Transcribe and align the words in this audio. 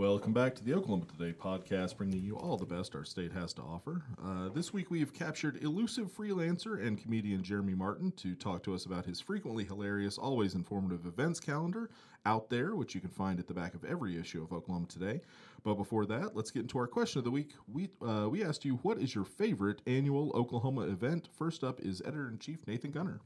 Welcome 0.00 0.32
back 0.32 0.54
to 0.54 0.64
the 0.64 0.72
Oklahoma 0.72 1.04
Today 1.04 1.34
podcast, 1.38 1.98
bringing 1.98 2.24
you 2.24 2.38
all 2.38 2.56
the 2.56 2.64
best 2.64 2.94
our 2.94 3.04
state 3.04 3.32
has 3.32 3.52
to 3.52 3.60
offer. 3.60 4.02
Uh, 4.24 4.48
this 4.48 4.72
week, 4.72 4.90
we 4.90 4.98
have 5.00 5.12
captured 5.12 5.62
elusive 5.62 6.10
freelancer 6.10 6.82
and 6.82 6.96
comedian 6.96 7.42
Jeremy 7.42 7.74
Martin 7.74 8.10
to 8.12 8.34
talk 8.34 8.62
to 8.62 8.72
us 8.72 8.86
about 8.86 9.04
his 9.04 9.20
frequently 9.20 9.62
hilarious, 9.62 10.16
always 10.16 10.54
informative 10.54 11.04
events 11.04 11.38
calendar 11.38 11.90
out 12.24 12.48
there, 12.48 12.76
which 12.76 12.94
you 12.94 13.02
can 13.02 13.10
find 13.10 13.38
at 13.38 13.46
the 13.46 13.52
back 13.52 13.74
of 13.74 13.84
every 13.84 14.18
issue 14.18 14.42
of 14.42 14.54
Oklahoma 14.54 14.86
Today. 14.86 15.20
But 15.64 15.74
before 15.74 16.06
that, 16.06 16.34
let's 16.34 16.50
get 16.50 16.62
into 16.62 16.78
our 16.78 16.86
question 16.86 17.18
of 17.18 17.26
the 17.26 17.30
week. 17.30 17.52
We 17.70 17.90
uh, 18.00 18.26
we 18.30 18.42
asked 18.42 18.64
you, 18.64 18.76
what 18.76 18.96
is 18.96 19.14
your 19.14 19.26
favorite 19.26 19.82
annual 19.86 20.32
Oklahoma 20.34 20.88
event? 20.88 21.28
First 21.36 21.62
up 21.62 21.78
is 21.78 22.00
editor 22.06 22.28
in 22.28 22.38
chief 22.38 22.66
Nathan 22.66 22.90
Gunter. 22.90 23.20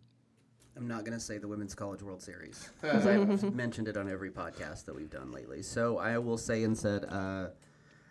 I'm 0.77 0.89
not 0.89 1.05
going 1.05 1.17
to 1.17 1.25
say 1.25 1.39
the 1.39 1.49
Women's 1.49 1.75
College 1.75 2.03
World 2.03 2.21
Series 2.21 2.69
because 2.83 3.07
I've 3.07 3.55
mentioned 3.55 3.89
it 3.89 3.97
on 3.97 4.11
every 4.11 4.31
podcast 4.31 4.85
that 4.87 4.95
we've 4.95 5.11
done 5.11 5.31
lately. 5.31 5.63
So 5.63 5.99
I 5.99 6.19
will 6.19 6.39
say 6.39 6.65
instead, 6.65 7.05
uh, 7.05 7.49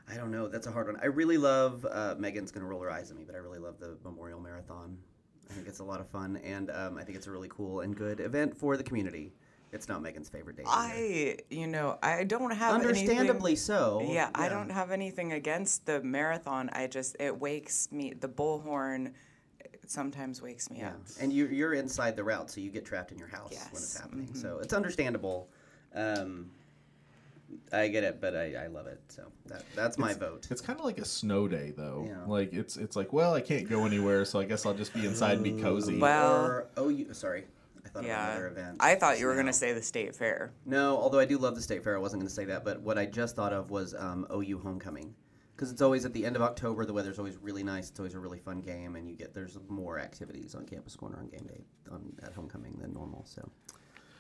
I 0.10 0.16
don't 0.16 0.32
know. 0.32 0.48
That's 0.48 0.68
a 0.68 0.72
hard 0.72 0.88
one. 0.88 0.98
I 1.02 1.08
really 1.08 1.38
love. 1.38 1.86
Uh, 1.90 2.16
Megan's 2.18 2.52
going 2.52 2.64
to 2.64 2.68
roll 2.68 2.82
her 2.82 2.90
eyes 2.92 3.12
at 3.12 3.18
me, 3.18 3.24
but 3.26 3.36
I 3.36 3.40
really 3.40 3.60
love 3.60 3.80
the 3.80 3.98
Memorial 4.04 4.40
Marathon. 4.40 4.98
I 5.50 5.54
think 5.54 5.68
it's 5.68 5.80
a 5.80 5.84
lot 5.84 6.00
of 6.00 6.08
fun, 6.08 6.38
and 6.38 6.72
um, 6.72 6.98
I 6.98 7.04
think 7.04 7.18
it's 7.18 7.28
a 7.28 7.32
really 7.32 7.50
cool 7.50 7.82
and 7.82 7.96
good 7.96 8.20
event 8.20 8.56
for 8.56 8.78
the 8.78 8.84
community. 8.84 9.34
It's 9.74 9.90
not 9.90 10.02
Megan's 10.02 10.30
favorite 10.30 10.56
day. 10.56 10.64
I, 10.68 11.38
you 11.50 11.68
know, 11.68 11.98
I 12.02 12.24
don't 12.24 12.52
have 12.52 12.76
Understandably 12.76 13.52
anything, 13.52 13.56
so. 13.56 14.08
Yeah, 14.08 14.30
I 14.36 14.48
don't 14.48 14.70
have 14.70 14.92
anything 14.92 15.34
against 15.34 15.86
the 15.86 16.02
marathon. 16.02 16.70
I 16.74 16.88
just 16.88 17.18
it 17.20 17.40
wakes 17.40 17.92
me. 17.92 18.14
The 18.14 18.30
bullhorn 18.30 19.14
sometimes 19.88 20.42
wakes 20.42 20.70
me 20.70 20.80
Yeah, 20.80 20.90
up. 20.90 21.02
and 21.20 21.32
you, 21.34 21.48
you're 21.48 21.74
inside 21.74 22.16
the 22.16 22.24
route, 22.24 22.50
so 22.50 22.62
you 22.62 22.70
get 22.70 22.86
trapped 22.86 23.12
in 23.12 23.18
your 23.18 23.28
house 23.28 23.52
when 23.72 23.82
it's 23.82 23.94
Yes, 23.96 24.02
happening. 24.02 24.28
mhm. 24.28 24.38
So 24.42 24.60
it's 24.62 24.74
understandable. 24.74 25.50
Um, 25.94 26.50
I 27.72 27.88
get 27.88 28.04
it, 28.04 28.20
but 28.20 28.36
I, 28.36 28.56
I 28.64 28.68
love 28.68 28.88
it. 28.88 29.00
So 29.10 29.24
that 29.46 29.64
that's 29.76 29.98
my 30.00 30.14
vote. 30.14 30.48
It's 30.50 30.62
kind 30.62 30.80
of 30.80 30.86
like 30.86 30.98
a 30.98 31.06
snow 31.06 31.48
day, 31.48 31.72
though. 31.76 32.06
Yeah. 32.08 32.26
Like 32.26 32.52
it's 32.54 32.78
it's 32.78 32.96
like, 32.96 33.14
well, 33.14 33.34
I 33.36 33.42
can't 33.42 33.70
go 33.70 33.86
anywhere, 33.86 34.26
so 34.26 34.40
I 34.40 34.46
guess 34.46 34.66
I'll 34.66 34.74
just 34.74 34.94
be 34.94 35.06
inside 35.06 35.34
and 35.34 35.44
be 35.44 35.54
cozy. 35.62 36.00
Well- 36.00 36.46
or 36.46 36.68
oh, 36.78 36.90
you 36.90 37.14
sorry, 37.14 37.44
I 37.86 37.90
thought 37.90 38.00
of 38.00 38.06
Yeah, 38.08 38.26
another 38.32 38.48
event. 38.48 38.78
I 38.80 38.96
thought 38.96 39.20
you 39.20 39.28
were 39.28 39.36
gonna 39.36 39.54
say 39.54 39.72
the 39.74 39.82
state 39.84 40.16
fair. 40.16 40.52
no. 40.66 40.98
Although 40.98 41.20
I 41.20 41.26
do 41.26 41.38
love 41.38 41.54
the 41.56 41.62
state 41.62 41.84
fair, 41.84 41.96
I 41.96 42.00
wasn't 42.00 42.22
going 42.22 42.28
to 42.30 42.34
say 42.34 42.46
that. 42.46 42.64
But 42.66 42.82
what 42.82 42.98
I 42.98 43.06
just 43.06 43.36
thought 43.36 43.54
of 43.54 43.70
was 43.70 43.94
um, 43.94 44.26
OU 44.34 44.60
homecoming, 44.60 45.14
because 45.56 45.72
it's 45.72 45.82
always 45.82 46.06
at 46.06 46.14
the 46.14 46.26
end 46.26 46.36
of 46.36 46.42
October. 46.42 46.86
The 46.86 46.94
weather's 46.94 47.20
always 47.20 47.38
really 47.38 47.64
nice. 47.64 47.90
It's 47.90 48.00
always 48.00 48.14
a 48.14 48.20
really 48.20 48.40
fun 48.40 48.62
game, 48.62 48.96
and 48.96 49.10
you 49.10 49.16
get 49.16 49.34
there's 49.34 49.58
more 49.70 50.00
activities 50.00 50.56
on 50.56 50.66
Campus 50.66 50.96
Corner 50.96 51.18
on 51.20 51.28
game 51.28 51.46
day 51.48 51.64
on 51.92 52.14
at 52.24 52.34
homecoming 52.34 52.78
than 52.80 52.94
normal. 52.94 53.26
So 53.26 53.48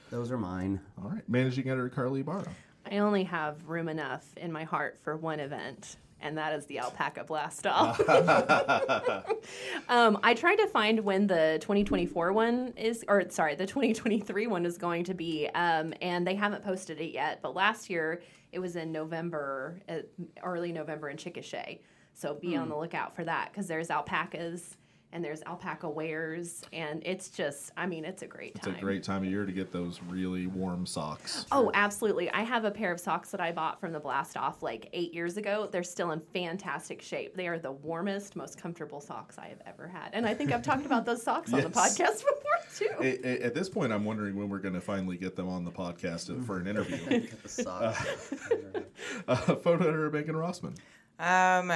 those 0.09 0.31
are 0.31 0.37
mine. 0.37 0.79
All 1.01 1.09
right, 1.09 1.27
managing 1.27 1.67
editor 1.69 1.89
Carly 1.89 2.21
Ibarra. 2.21 2.47
I 2.89 2.97
only 2.97 3.23
have 3.23 3.67
room 3.67 3.87
enough 3.87 4.25
in 4.37 4.51
my 4.51 4.63
heart 4.63 4.99
for 5.03 5.15
one 5.15 5.39
event, 5.39 5.97
and 6.23 6.37
that 6.37 6.53
is 6.53 6.65
the 6.65 6.79
alpaca 6.79 7.23
blast 7.23 7.67
off. 7.67 7.99
um, 9.89 10.17
I 10.23 10.33
tried 10.33 10.55
to 10.55 10.67
find 10.67 11.01
when 11.01 11.27
the 11.27 11.59
2024 11.61 12.33
one 12.33 12.73
is, 12.77 13.05
or 13.07 13.29
sorry, 13.29 13.55
the 13.55 13.67
2023 13.67 14.47
one 14.47 14.65
is 14.65 14.77
going 14.77 15.03
to 15.03 15.13
be, 15.13 15.47
um, 15.53 15.93
and 16.01 16.25
they 16.25 16.35
haven't 16.35 16.63
posted 16.63 16.99
it 16.99 17.11
yet. 17.13 17.41
But 17.41 17.53
last 17.53 17.89
year 17.89 18.21
it 18.51 18.59
was 18.59 18.75
in 18.75 18.91
November, 18.91 19.81
uh, 19.89 19.97
early 20.43 20.71
November 20.71 21.09
in 21.09 21.17
Chickasha. 21.17 21.79
So 22.13 22.35
be 22.35 22.55
on 22.55 22.69
the 22.69 22.77
lookout 22.77 23.15
for 23.15 23.23
that 23.25 23.49
because 23.51 23.67
there's 23.67 23.89
alpacas 23.89 24.77
and 25.13 25.23
there's 25.23 25.41
alpaca 25.43 25.87
wares, 25.89 26.63
and 26.73 27.01
it's 27.05 27.29
just, 27.29 27.71
I 27.77 27.85
mean, 27.85 28.03
it's 28.03 28.23
a 28.23 28.27
great 28.27 28.55
It's 28.55 28.67
a 28.67 28.71
great 28.71 29.03
time 29.03 29.23
of 29.23 29.29
year 29.29 29.45
to 29.45 29.51
get 29.51 29.71
those 29.71 30.01
really 30.09 30.47
warm 30.47 30.85
socks. 30.85 31.45
Oh, 31.51 31.71
absolutely. 31.73 32.29
I 32.31 32.41
have 32.41 32.65
a 32.65 32.71
pair 32.71 32.91
of 32.91 32.99
socks 32.99 33.29
that 33.31 33.39
I 33.39 33.51
bought 33.51 33.79
from 33.79 33.93
the 33.93 33.99
blast 33.99 34.35
off 34.35 34.61
like 34.63 34.89
eight 34.91 35.13
years 35.13 35.37
ago. 35.37 35.69
They're 35.71 35.83
still 35.83 36.11
in 36.11 36.19
fantastic 36.33 37.01
shape. 37.01 37.35
They 37.37 37.47
are 37.47 37.59
the 37.59 37.71
warmest, 37.71 38.35
most 38.35 38.59
comfortable 38.59 38.99
socks 38.99 39.37
I 39.37 39.47
have 39.47 39.61
ever 39.67 39.87
had. 39.87 40.09
And 40.13 40.25
I 40.25 40.33
think 40.33 40.51
I've 40.51 40.63
talked 40.63 40.85
about 40.85 41.05
those 41.05 41.21
socks 41.23 41.53
on 41.53 41.61
the 41.61 41.69
podcast 41.69 42.23
before, 42.25 42.59
too. 42.75 42.89
A- 42.99 43.27
a- 43.27 43.45
At 43.45 43.53
this 43.53 43.69
point, 43.69 43.93
I'm 43.93 44.03
wondering 44.05 44.35
when 44.35 44.49
we're 44.49 44.59
going 44.59 44.73
to 44.73 44.81
finally 44.81 45.15
get 45.17 45.35
them 45.35 45.47
on 45.47 45.63
the 45.63 45.71
podcast 45.71 46.43
for 46.47 46.57
an 46.57 46.65
interview. 46.67 46.97
Get 47.21 47.43
the 47.43 47.49
socks. 47.49 48.33
uh, 49.27 49.35
photo 49.35 49.83
editor 49.87 50.09
Megan 50.09 50.35
Rossman. 50.35 50.75
Um, 51.19 51.71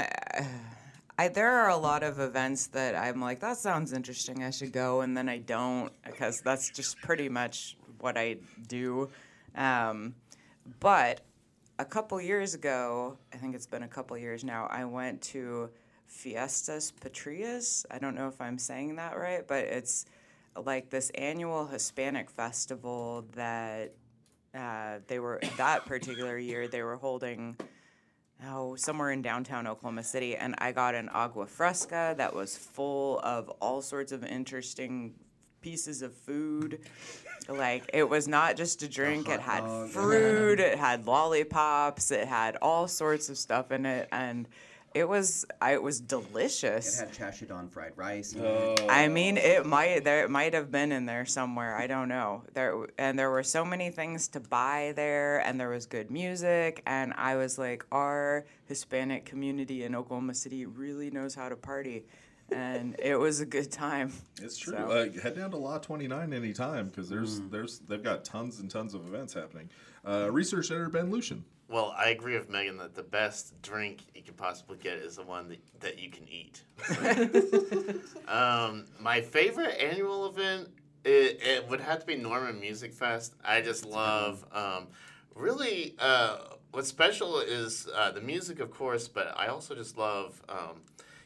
I 1.17 1.29
there 1.29 1.51
are 1.51 1.69
a 1.69 1.77
lot 1.77 2.03
of 2.03 2.19
events 2.19 2.67
that 2.67 2.95
I'm 2.95 3.19
like 3.19 3.39
that 3.39 3.57
sounds 3.57 3.91
interesting. 3.93 4.43
I 4.43 4.51
should 4.51 4.71
go, 4.71 5.01
and 5.01 5.17
then 5.17 5.27
I 5.27 5.39
don't 5.39 5.91
because 6.05 6.41
that's 6.41 6.69
just 6.69 7.01
pretty 7.01 7.29
much 7.29 7.77
what 7.99 8.17
I 8.17 8.37
do. 8.67 9.09
Um, 9.55 10.13
but 10.79 11.21
a 11.79 11.85
couple 11.85 12.19
years 12.21 12.53
ago, 12.53 13.17
I 13.33 13.37
think 13.37 13.55
it's 13.55 13.65
been 13.65 13.83
a 13.83 13.87
couple 13.87 14.17
years 14.17 14.43
now. 14.43 14.67
I 14.69 14.85
went 14.85 15.21
to 15.23 15.69
Fiestas 16.05 16.91
Patrias. 16.91 17.85
I 17.89 17.99
don't 17.99 18.15
know 18.15 18.27
if 18.27 18.39
I'm 18.39 18.59
saying 18.59 18.95
that 18.95 19.17
right, 19.17 19.47
but 19.47 19.65
it's 19.65 20.05
like 20.55 20.89
this 20.89 21.09
annual 21.11 21.67
Hispanic 21.67 22.29
festival 22.29 23.25
that 23.35 23.93
uh, 24.55 24.99
they 25.07 25.19
were 25.19 25.39
that 25.57 25.85
particular 25.85 26.37
year 26.37 26.67
they 26.67 26.81
were 26.81 26.95
holding 26.95 27.55
oh, 28.45 28.75
somewhere 28.75 29.11
in 29.11 29.21
downtown 29.21 29.67
Oklahoma 29.67 30.03
City, 30.03 30.35
and 30.35 30.55
I 30.57 30.71
got 30.71 30.95
an 30.95 31.09
agua 31.09 31.47
fresca 31.47 32.15
that 32.17 32.33
was 32.33 32.57
full 32.57 33.19
of 33.19 33.49
all 33.61 33.81
sorts 33.81 34.11
of 34.11 34.23
interesting 34.23 35.13
pieces 35.61 36.01
of 36.01 36.13
food. 36.13 36.79
Like 37.49 37.89
it 37.93 38.07
was 38.07 38.27
not 38.27 38.57
just 38.57 38.81
a 38.83 38.87
drink; 38.87 39.29
it 39.29 39.39
had 39.39 39.61
dog. 39.61 39.89
fruit, 39.91 40.59
it 40.59 40.77
had 40.77 41.05
lollipops, 41.05 42.11
it 42.11 42.27
had 42.27 42.57
all 42.61 42.87
sorts 42.87 43.29
of 43.29 43.37
stuff 43.37 43.71
in 43.71 43.85
it, 43.85 44.07
and 44.11 44.47
it 44.93 45.07
was 45.07 45.45
I, 45.61 45.73
it 45.73 45.83
was 45.83 45.99
delicious. 45.99 46.99
It 46.99 47.07
delicious. 47.07 47.19
had 47.19 47.47
chashadon 47.49 47.69
fried 47.69 47.93
rice. 47.95 48.33
in 48.33 48.43
it. 48.43 48.81
I 48.89 49.07
mean, 49.07 49.37
it 49.37 49.65
might 49.65 50.03
there 50.03 50.23
it 50.23 50.29
might 50.29 50.53
have 50.53 50.71
been 50.71 50.91
in 50.91 51.05
there 51.05 51.25
somewhere. 51.25 51.75
I 51.75 51.87
don't 51.87 52.07
know. 52.09 52.43
There 52.53 52.87
and 52.97 53.17
there 53.17 53.29
were 53.29 53.43
so 53.43 53.63
many 53.63 53.89
things 53.89 54.27
to 54.29 54.39
buy 54.39 54.93
there, 54.95 55.39
and 55.39 55.59
there 55.59 55.69
was 55.69 55.85
good 55.85 56.09
music, 56.09 56.81
and 56.85 57.13
I 57.15 57.35
was 57.35 57.57
like, 57.57 57.85
our 57.91 58.45
Hispanic 58.65 59.25
community 59.25 59.83
in 59.83 59.95
Oklahoma 59.95 60.33
City 60.33 60.65
really 60.65 61.09
knows 61.11 61.35
how 61.35 61.49
to 61.49 61.55
party, 61.55 62.05
and 62.51 62.95
it 62.99 63.15
was 63.17 63.39
a 63.39 63.45
good 63.45 63.71
time. 63.71 64.13
It's 64.41 64.57
true. 64.57 64.73
So- 64.73 64.91
Uh, 64.91 65.21
head 65.21 65.35
down 65.35 65.51
to 65.51 65.57
Law 65.57 65.77
29 65.77 66.33
anytime 66.33 66.87
because 66.87 67.09
there's 67.09 67.41
there's 67.51 67.79
they've 67.79 68.03
got 68.03 68.23
tons 68.25 68.59
and 68.59 68.69
tons 68.69 68.93
of 68.93 69.05
events 69.07 69.33
happening. 69.33 69.69
Uh, 70.05 70.29
research 70.31 70.71
editor 70.71 70.89
Ben 70.89 71.11
Luschen. 71.11 71.41
Well, 71.69 71.93
I 71.97 72.09
agree 72.11 72.35
with 72.37 72.49
Megan 72.49 72.77
that 72.77 72.95
the 72.95 73.03
best 73.03 73.61
drink 73.61 73.99
you 74.15 74.21
can 74.21 74.35
possibly 74.35 74.77
get 74.77 74.99
is 74.99 75.17
the 75.17 75.23
one 75.23 75.49
that, 75.49 75.59
that 75.81 75.99
you 75.99 76.09
can 76.09 76.25
eat. 76.29 76.61
um, 78.27 78.85
my 79.01 79.19
favorite 79.19 79.77
annual 79.77 80.27
event, 80.27 80.69
it, 81.03 81.39
it 81.41 81.67
would 81.69 81.81
have 81.81 81.99
to 81.99 82.05
be 82.05 82.15
Norman 82.15 82.57
Music 82.61 82.93
Fest. 82.93 83.33
I 83.43 83.59
just 83.59 83.85
love, 83.85 84.45
um, 84.53 84.87
really, 85.35 85.95
uh, 85.99 86.37
what's 86.71 86.87
special 86.87 87.39
is 87.39 87.89
uh, 87.93 88.11
the 88.11 88.21
music, 88.21 88.61
of 88.61 88.71
course, 88.71 89.09
but 89.09 89.33
I 89.37 89.47
also 89.47 89.75
just 89.75 89.97
love, 89.97 90.41
um, 90.47 90.81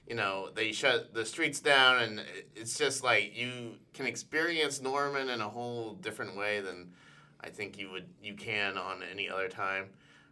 you 0.08 0.16
know, 0.16 0.50
they 0.54 0.72
shut 0.72 1.14
the 1.14 1.26
streets 1.26 1.60
down, 1.60 2.02
and 2.02 2.24
it's 2.56 2.78
just 2.78 3.04
like 3.04 3.36
you 3.36 3.76
can 3.94 4.06
experience 4.06 4.82
Norman 4.82 5.30
in 5.30 5.42
a 5.42 5.50
whole 5.50 5.94
different 5.94 6.36
way 6.36 6.60
than 6.60 6.92
I 7.40 7.50
think 7.50 7.78
you 7.78 7.92
would 7.92 8.08
you 8.22 8.36
can 8.36 8.78
on 8.78 9.04
any 9.10 9.30
other 9.30 9.48
time. 9.48 9.90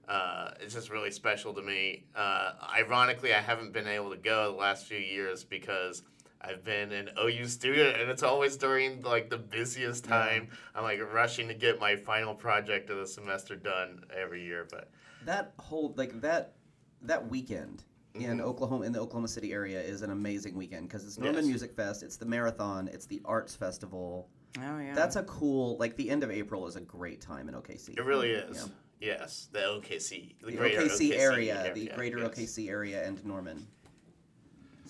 Uh, 0.07 0.51
it's 0.59 0.73
just 0.73 0.89
really 0.89 1.11
special 1.11 1.53
to 1.53 1.61
me. 1.61 2.03
Uh, 2.15 2.53
ironically, 2.75 3.33
I 3.33 3.39
haven't 3.39 3.73
been 3.73 3.87
able 3.87 4.09
to 4.09 4.17
go 4.17 4.51
the 4.51 4.57
last 4.57 4.85
few 4.85 4.97
years 4.97 5.43
because 5.43 6.01
I've 6.41 6.63
been 6.63 6.91
an 6.91 7.09
OU 7.21 7.47
student, 7.47 8.01
and 8.01 8.09
it's 8.09 8.23
always 8.23 8.57
during 8.57 9.01
like 9.01 9.29
the 9.29 9.37
busiest 9.37 10.05
time. 10.05 10.49
I'm 10.73 10.83
like 10.83 10.99
rushing 11.13 11.47
to 11.49 11.53
get 11.53 11.79
my 11.79 11.95
final 11.95 12.33
project 12.33 12.89
of 12.89 12.97
the 12.97 13.07
semester 13.07 13.55
done 13.55 14.03
every 14.15 14.43
year. 14.43 14.67
But 14.69 14.89
that 15.25 15.53
whole 15.59 15.93
like 15.95 16.21
that 16.21 16.53
that 17.01 17.29
weekend 17.29 17.83
in 18.15 18.21
mm-hmm. 18.21 18.41
Oklahoma 18.41 18.85
in 18.85 18.91
the 18.91 18.99
Oklahoma 18.99 19.27
City 19.27 19.53
area 19.53 19.79
is 19.79 20.01
an 20.01 20.11
amazing 20.11 20.55
weekend 20.55 20.87
because 20.87 21.05
it's 21.05 21.17
Norman 21.17 21.43
Yes. 21.43 21.45
Music 21.45 21.73
Fest, 21.75 22.03
it's 22.03 22.17
the 22.17 22.25
marathon, 22.25 22.87
it's 22.91 23.05
the 23.05 23.21
arts 23.25 23.55
festival. 23.55 24.27
Oh 24.57 24.79
yeah, 24.79 24.95
That's 24.95 25.15
a 25.15 25.23
cool 25.23 25.77
like 25.77 25.95
the 25.95 26.09
end 26.09 26.23
of 26.23 26.31
April 26.31 26.65
is 26.67 26.75
a 26.75 26.81
great 26.81 27.21
time 27.21 27.47
in 27.49 27.55
OKC. 27.55 27.97
it 27.97 28.03
really 28.03 28.31
is. 28.31 28.57
Yeah. 28.57 28.65
Yes, 29.01 29.47
the 29.53 29.59
OKC, 29.59 30.35
the, 30.39 30.47
The 30.47 30.51
greater 30.57 30.81
OKC, 30.81 31.17
area, 31.17 31.71
the 31.73 31.89
greater 31.95 32.17
yes. 32.19 32.31
OKC 32.31 32.69
area, 32.69 33.07
and 33.07 33.23
Norman. 33.25 33.65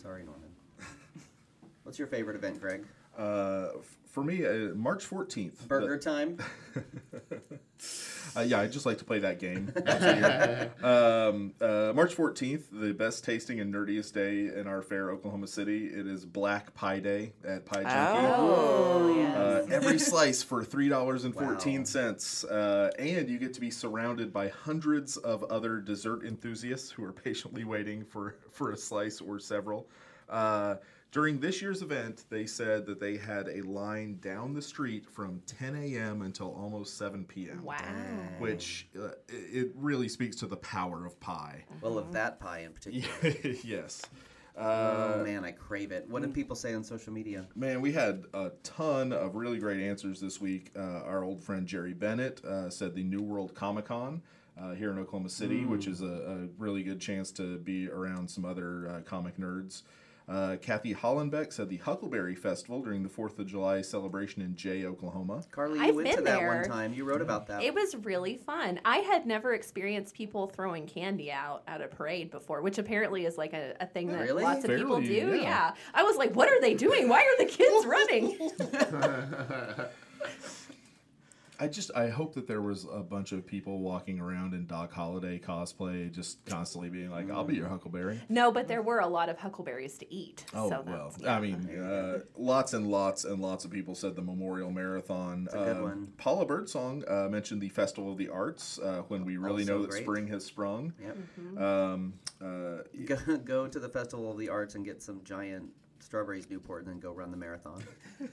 Sorry, 0.01 0.23
Norman. 0.23 0.49
What's 1.83 1.99
your 1.99 2.07
favorite 2.07 2.35
event, 2.35 2.59
Greg? 2.59 2.85
Uh, 3.19 3.67
for 4.09 4.23
me, 4.23 4.45
uh, 4.45 4.73
March 4.75 5.07
14th. 5.07 5.67
Burger 5.67 5.97
time. 5.97 6.37
Uh, 8.35 8.41
yeah, 8.41 8.59
I 8.59 8.67
just 8.67 8.85
like 8.85 8.99
to 8.99 9.05
play 9.05 9.19
that 9.19 9.39
game. 9.39 9.71
once 9.73 10.03
a 10.03 10.69
year. 10.81 10.85
um, 10.85 11.53
uh, 11.61 11.93
March 11.95 12.15
14th, 12.15 12.63
the 12.71 12.93
best 12.93 13.23
tasting 13.23 13.59
and 13.59 13.73
nerdiest 13.73 14.13
day 14.13 14.53
in 14.59 14.67
our 14.67 14.81
fair, 14.81 15.09
Oklahoma 15.09 15.47
City. 15.47 15.87
It 15.87 16.05
is 16.05 16.25
Black 16.25 16.73
Pie 16.75 16.99
Day 16.99 17.33
at 17.47 17.65
Pie 17.65 17.83
Junkie. 17.83 18.33
Oh, 18.37 19.15
yes. 19.15 19.35
Uh, 19.35 19.67
every 19.71 19.97
slice 19.97 20.43
for 20.43 20.63
three 20.63 20.89
dollars 20.89 21.23
and 21.23 21.33
fourteen 21.33 21.85
cents, 21.85 22.43
uh, 22.43 22.91
and 22.99 23.29
you 23.29 23.39
get 23.39 23.53
to 23.55 23.61
be 23.61 23.71
surrounded 23.71 24.31
by 24.31 24.49
hundreds 24.49 25.17
of 25.17 25.43
other 25.45 25.79
dessert 25.79 26.23
enthusiasts 26.23 26.91
who 26.91 27.03
are 27.03 27.13
patiently 27.13 27.63
waiting 27.63 28.03
for 28.03 28.35
for 28.51 28.71
a 28.73 28.77
slice 28.77 29.21
or 29.21 29.39
several. 29.39 29.87
During 31.11 31.39
this 31.39 31.59
year's 31.59 31.81
event, 31.81 32.25
they 32.29 32.45
said 32.45 32.85
that 32.85 32.99
they 32.99 33.17
had 33.17 33.47
a 33.47 33.61
line 33.63 34.19
down 34.21 34.53
the 34.53 34.61
street 34.61 35.07
from 35.07 35.41
10 35.47 35.75
a.m. 35.75 36.21
until 36.21 36.51
almost 36.53 36.97
7 36.99 37.25
p.m. 37.25 37.63
Wow. 37.63 37.77
Which 38.37 38.87
uh, 38.95 39.07
it 39.27 39.69
it 39.69 39.71
really 39.75 40.07
speaks 40.07 40.35
to 40.37 40.45
the 40.45 40.57
power 40.57 41.07
of 41.07 41.19
pie. 41.19 41.65
Well, 41.81 41.97
of 41.97 42.11
that 42.13 42.39
pie 42.39 42.59
in 42.59 42.73
particular. 42.73 43.35
yes. 43.63 44.03
oh 44.55 44.61
Uh, 45.19 45.23
man, 45.23 45.43
I 45.43 45.51
crave 45.51 45.91
it. 45.91 46.05
What 46.09 46.21
do 46.21 46.27
people 46.27 46.55
say 46.55 46.75
on 46.75 46.83
social 46.83 47.11
media? 47.11 47.47
Man, 47.55 47.81
we 47.81 47.91
had 47.91 48.25
a 48.35 48.51
ton 48.61 49.11
of 49.11 49.33
really 49.35 49.57
great 49.57 49.79
answers 49.81 50.19
this 50.21 50.39
week. 50.39 50.71
Uh, 50.77 51.01
our 51.05 51.23
old 51.23 51.41
friend 51.41 51.65
Jerry 51.65 51.93
Bennett 51.93 52.45
uh, 52.45 52.69
said 52.69 52.93
the 52.93 53.03
New 53.03 53.21
World 53.23 53.55
Comic 53.55 53.85
Con 53.85 54.21
uh, 54.61 54.73
here 54.73 54.91
in 54.91 54.99
Oklahoma 54.99 55.29
City, 55.29 55.65
which 55.65 55.87
is 55.87 56.01
a, 56.01 56.05
a 56.05 56.47
really 56.61 56.83
good 56.83 56.99
chance 57.01 57.31
to 57.31 57.57
be 57.57 57.89
around 57.89 58.29
some 58.29 58.45
other 58.45 58.87
uh, 58.89 59.01
comic 59.09 59.37
nerds. 59.39 59.81
Uh, 60.29 60.57
Kathy 60.57 60.93
Hollenbeck 60.93 61.51
said 61.51 61.69
the 61.69 61.77
Huckleberry 61.77 62.35
Festival 62.35 62.81
during 62.83 63.01
the 63.01 63.09
4th 63.09 63.39
of 63.39 63.47
July 63.47 63.81
celebration 63.81 64.43
in 64.43 64.55
Jay, 64.55 64.85
Oklahoma. 64.85 65.43
Carly, 65.51 65.79
you 65.79 65.85
I've 65.85 65.95
went 65.95 66.09
to 66.09 66.15
that 66.17 66.23
there. 66.39 66.47
one 66.47 66.63
time. 66.65 66.93
You 66.93 67.03
wrote 67.03 67.21
about 67.21 67.47
that. 67.47 67.63
It 67.63 67.73
was 67.73 67.95
really 67.95 68.37
fun. 68.37 68.79
I 68.85 68.97
had 68.97 69.25
never 69.25 69.53
experienced 69.53 70.13
people 70.13 70.45
throwing 70.45 70.85
candy 70.85 71.31
out 71.31 71.63
at 71.67 71.81
a 71.81 71.87
parade 71.87 72.29
before, 72.29 72.61
which 72.61 72.77
apparently 72.77 73.25
is 73.25 73.39
like 73.39 73.53
a, 73.53 73.73
a 73.79 73.87
thing 73.87 74.07
that 74.09 74.19
Really? 74.21 74.43
lots 74.43 74.63
of 74.65 74.69
people 74.69 75.01
do. 75.01 75.07
yeah. 75.35 75.41
Yeah. 75.41 75.73
I 75.95 76.03
was 76.03 76.15
like, 76.15 76.35
what 76.35 76.47
are 76.47 76.61
they 76.61 76.75
doing? 76.75 77.09
Why 77.09 77.21
are 77.21 77.43
the 77.43 77.51
kids 77.51 77.85
running? 77.87 78.37
I 81.61 81.67
just 81.67 81.91
I 81.95 82.07
hope 82.07 82.33
that 82.35 82.47
there 82.47 82.61
was 82.61 82.85
a 82.89 83.01
bunch 83.01 83.33
of 83.33 83.45
people 83.45 83.79
walking 83.81 84.19
around 84.19 84.53
in 84.53 84.65
Doc 84.65 84.93
Holliday 84.93 85.39
cosplay, 85.39 86.09
just 86.11 86.45
constantly 86.45 86.89
being 86.89 87.09
like, 87.11 87.29
"I'll 87.29 87.43
be 87.43 87.55
your 87.55 87.67
Huckleberry." 87.67 88.21
no, 88.29 88.51
but 88.51 88.67
there 88.69 88.81
were 88.81 88.99
a 88.99 89.07
lot 89.07 89.27
of 89.27 89.37
huckleberries 89.37 89.97
to 89.97 90.13
eat. 90.13 90.45
Oh 90.53 90.69
so 90.69 90.83
well, 90.85 91.13
yeah. 91.19 91.35
I 91.35 91.41
mean, 91.41 91.69
uh, 91.77 92.19
lots 92.37 92.73
and 92.73 92.87
lots 92.87 93.25
and 93.25 93.41
lots 93.41 93.65
of 93.65 93.71
people 93.71 93.93
said 93.93 94.15
the 94.15 94.21
Memorial 94.21 94.71
Marathon. 94.71 95.47
a 95.51 95.57
good 95.57 95.77
Uh, 95.77 95.81
one. 95.81 96.13
Paula 96.17 96.45
Birdsong 96.45 97.03
uh, 97.07 97.27
mentioned 97.29 97.61
the 97.61 97.69
Festival 97.69 98.11
of 98.11 98.17
the 98.17 98.29
Arts 98.29 98.79
uh, 98.79 99.01
when 99.09 99.25
we 99.25 99.35
really 99.37 99.63
Also 99.63 99.73
know 99.75 99.81
that 99.81 99.91
great. 99.91 100.03
spring 100.03 100.27
has 100.27 100.45
sprung. 100.45 100.93
Yep. 101.03 101.17
Mm-hmm. 101.39 101.61
Um, 101.63 102.13
uh, 102.41 102.83
Go, 103.05 103.37
go 103.37 103.67
to 103.67 103.79
the 103.79 103.89
Festival 103.89 104.31
of 104.31 104.37
the 104.37 104.47
Arts 104.49 104.75
and 104.75 104.85
get 104.85 105.01
some 105.03 105.21
giant 105.25 105.69
strawberries 106.09 106.49
Newport, 106.49 106.85
and 106.85 106.91
then 106.91 106.99
go 106.99 107.11
run 107.11 107.29
the 107.29 107.37
marathon. 107.37 107.83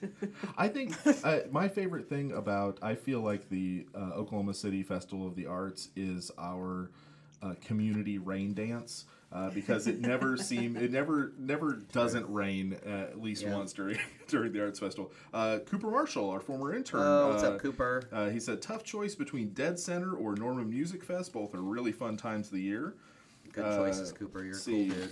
I 0.57 0.67
think 0.69 0.95
uh, 1.23 1.41
my 1.51 1.69
favorite 1.69 2.09
thing 2.09 2.33
about 2.33 2.79
I 2.81 2.95
feel 2.95 3.21
like 3.21 3.51
the 3.51 3.87
uh, 3.95 4.13
Oklahoma 4.15 4.55
City 4.55 4.83
Festival 4.83 5.27
of 5.27 5.37
the 5.37 5.45
Arts 5.47 5.91
is 5.95 6.31
our 6.39 6.91
uh, 7.43 7.53
community 7.65 8.19
rain 8.19 8.55
dance. 8.55 9.05
Uh, 9.33 9.51
because 9.51 9.89
it 9.89 10.01
never 10.01 10.37
seem 10.39 10.77
it 10.77 10.93
never 10.93 11.33
never 11.37 11.83
doesn't 11.93 12.33
rain 12.33 12.79
uh, 12.87 13.09
at 13.11 13.21
least 13.21 13.43
Yeah. 13.43 13.55
once 13.57 13.73
during 13.73 13.99
during 14.29 14.53
the 14.53 14.63
arts 14.63 14.79
festival. 14.79 15.11
Uh, 15.35 15.59
Cooper 15.67 15.91
Marshall, 15.91 16.31
our 16.31 16.41
former 16.41 16.75
intern, 16.75 17.01
Oh, 17.03 17.29
what's 17.31 17.43
uh, 17.43 17.51
up, 17.55 17.61
Cooper? 17.61 18.05
Uh, 18.13 18.29
he 18.31 18.39
said, 18.41 18.63
"Tough 18.63 18.85
choice 18.85 19.17
between 19.17 19.49
Dead 19.51 19.79
Center 19.81 20.15
or 20.15 20.37
Norman 20.37 20.71
Music 20.71 21.03
Fest. 21.05 21.33
Both 21.33 21.55
are 21.57 21.61
really 21.61 21.91
fun 21.93 22.17
times 22.17 22.47
of 22.47 22.53
the 22.55 22.61
year." 22.63 22.95
Good 23.53 23.65
uh, 23.65 23.77
choices, 23.77 24.13
Cooper. 24.13 24.45
You're 24.45 24.55
see. 24.55 24.87
cool 24.91 24.97
dude. 24.97 25.11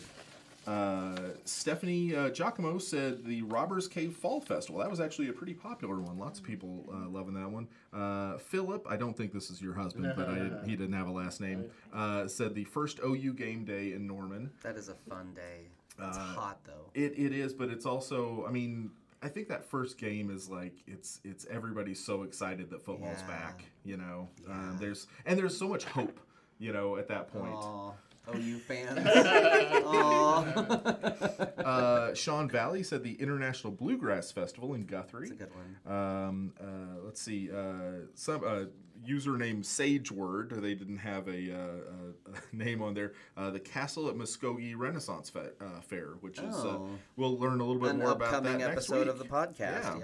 Uh, 0.66 1.16
Stephanie 1.44 2.14
uh, 2.14 2.30
Giacomo 2.30 2.78
said 2.78 3.24
the 3.24 3.42
Robbers 3.42 3.86
Cave 3.88 4.14
Fall 4.14 4.40
Festival. 4.40 4.80
That 4.80 4.90
was 4.90 5.00
actually 5.00 5.28
a 5.28 5.32
pretty 5.32 5.54
popular 5.54 6.00
one. 6.00 6.18
Lots 6.18 6.38
of 6.38 6.44
people 6.44 6.86
uh, 6.92 7.08
loving 7.08 7.34
that 7.34 7.50
one. 7.50 7.68
Uh, 7.92 8.38
Philip, 8.38 8.86
I 8.88 8.96
don't 8.96 9.16
think 9.16 9.32
this 9.32 9.50
is 9.50 9.60
your 9.60 9.74
husband, 9.74 10.12
but 10.16 10.28
I, 10.28 10.50
he 10.66 10.76
didn't 10.76 10.94
have 10.94 11.06
a 11.06 11.12
last 11.12 11.40
name. 11.40 11.64
Uh, 11.92 12.26
said 12.26 12.54
the 12.54 12.64
first 12.64 13.00
OU 13.04 13.34
game 13.34 13.64
day 13.64 13.92
in 13.92 14.06
Norman. 14.06 14.50
That 14.62 14.76
is 14.76 14.88
a 14.88 14.94
fun 14.94 15.32
day. 15.34 15.68
It's 15.98 16.16
Uh, 16.16 16.20
hot 16.20 16.60
though. 16.64 16.90
It, 16.94 17.12
it 17.18 17.32
is, 17.32 17.52
but 17.52 17.68
it's 17.68 17.86
also. 17.86 18.44
I 18.48 18.50
mean, 18.50 18.90
I 19.22 19.28
think 19.28 19.48
that 19.48 19.64
first 19.64 19.96
game 19.96 20.28
is 20.30 20.48
like 20.50 20.74
it's 20.86 21.20
it's 21.24 21.46
everybody's 21.50 22.04
so 22.04 22.24
excited 22.24 22.68
that 22.70 22.82
football's 22.82 23.18
Yeah. 23.20 23.26
back. 23.28 23.64
You 23.84 23.96
know, 23.98 24.28
um, 24.48 24.76
there's 24.80 25.06
and 25.24 25.38
there's 25.38 25.56
so 25.56 25.68
much 25.68 25.84
hope. 25.84 26.18
You 26.58 26.72
know, 26.72 26.96
at 26.96 27.06
that 27.08 27.28
point. 27.32 27.54
Aw, 27.54 27.92
OU 28.34 28.58
fans. 28.58 29.00
Uh, 31.64 32.12
Sean 32.12 32.48
Valley 32.48 32.82
said 32.82 33.02
the 33.02 33.14
International 33.14 33.72
Bluegrass 33.72 34.30
Festival 34.30 34.74
in 34.74 34.84
Guthrie. 34.84 35.28
That's 35.30 35.40
a 35.40 35.44
good 35.44 35.52
one. 35.54 35.96
Um, 35.96 36.52
uh, 36.60 37.00
let's 37.04 37.22
see. 37.22 37.50
Uh, 37.50 38.06
some 38.14 38.44
uh, 38.44 38.64
username 39.06 39.60
SageWord. 39.64 40.60
They 40.60 40.74
didn't 40.74 40.98
have 40.98 41.26
a, 41.28 41.54
uh, 41.54 42.36
a, 42.52 42.52
name 42.56 42.82
on 42.82 42.92
there. 42.92 43.12
Uh, 43.36 43.50
the 43.50 43.60
Castle 43.60 44.08
at 44.08 44.14
Muskogee 44.14 44.74
Renaissance 44.76 45.30
Fe- 45.30 45.50
uh, 45.60 45.80
Fair, 45.80 46.16
which 46.20 46.38
is 46.38 46.54
uh, 46.54 46.68
Oh. 46.68 46.90
we'll 47.16 47.38
learn 47.38 47.60
a 47.60 47.64
little 47.64 47.80
bit 47.80 47.92
An 47.92 47.98
more 47.98 48.10
about 48.12 48.30
that 48.30 48.36
upcoming 48.38 48.58
next 48.58 48.72
episode 48.72 49.08
of 49.08 49.18
the 49.18 49.24
podcast. 49.24 49.58
Yeah. 49.58 49.98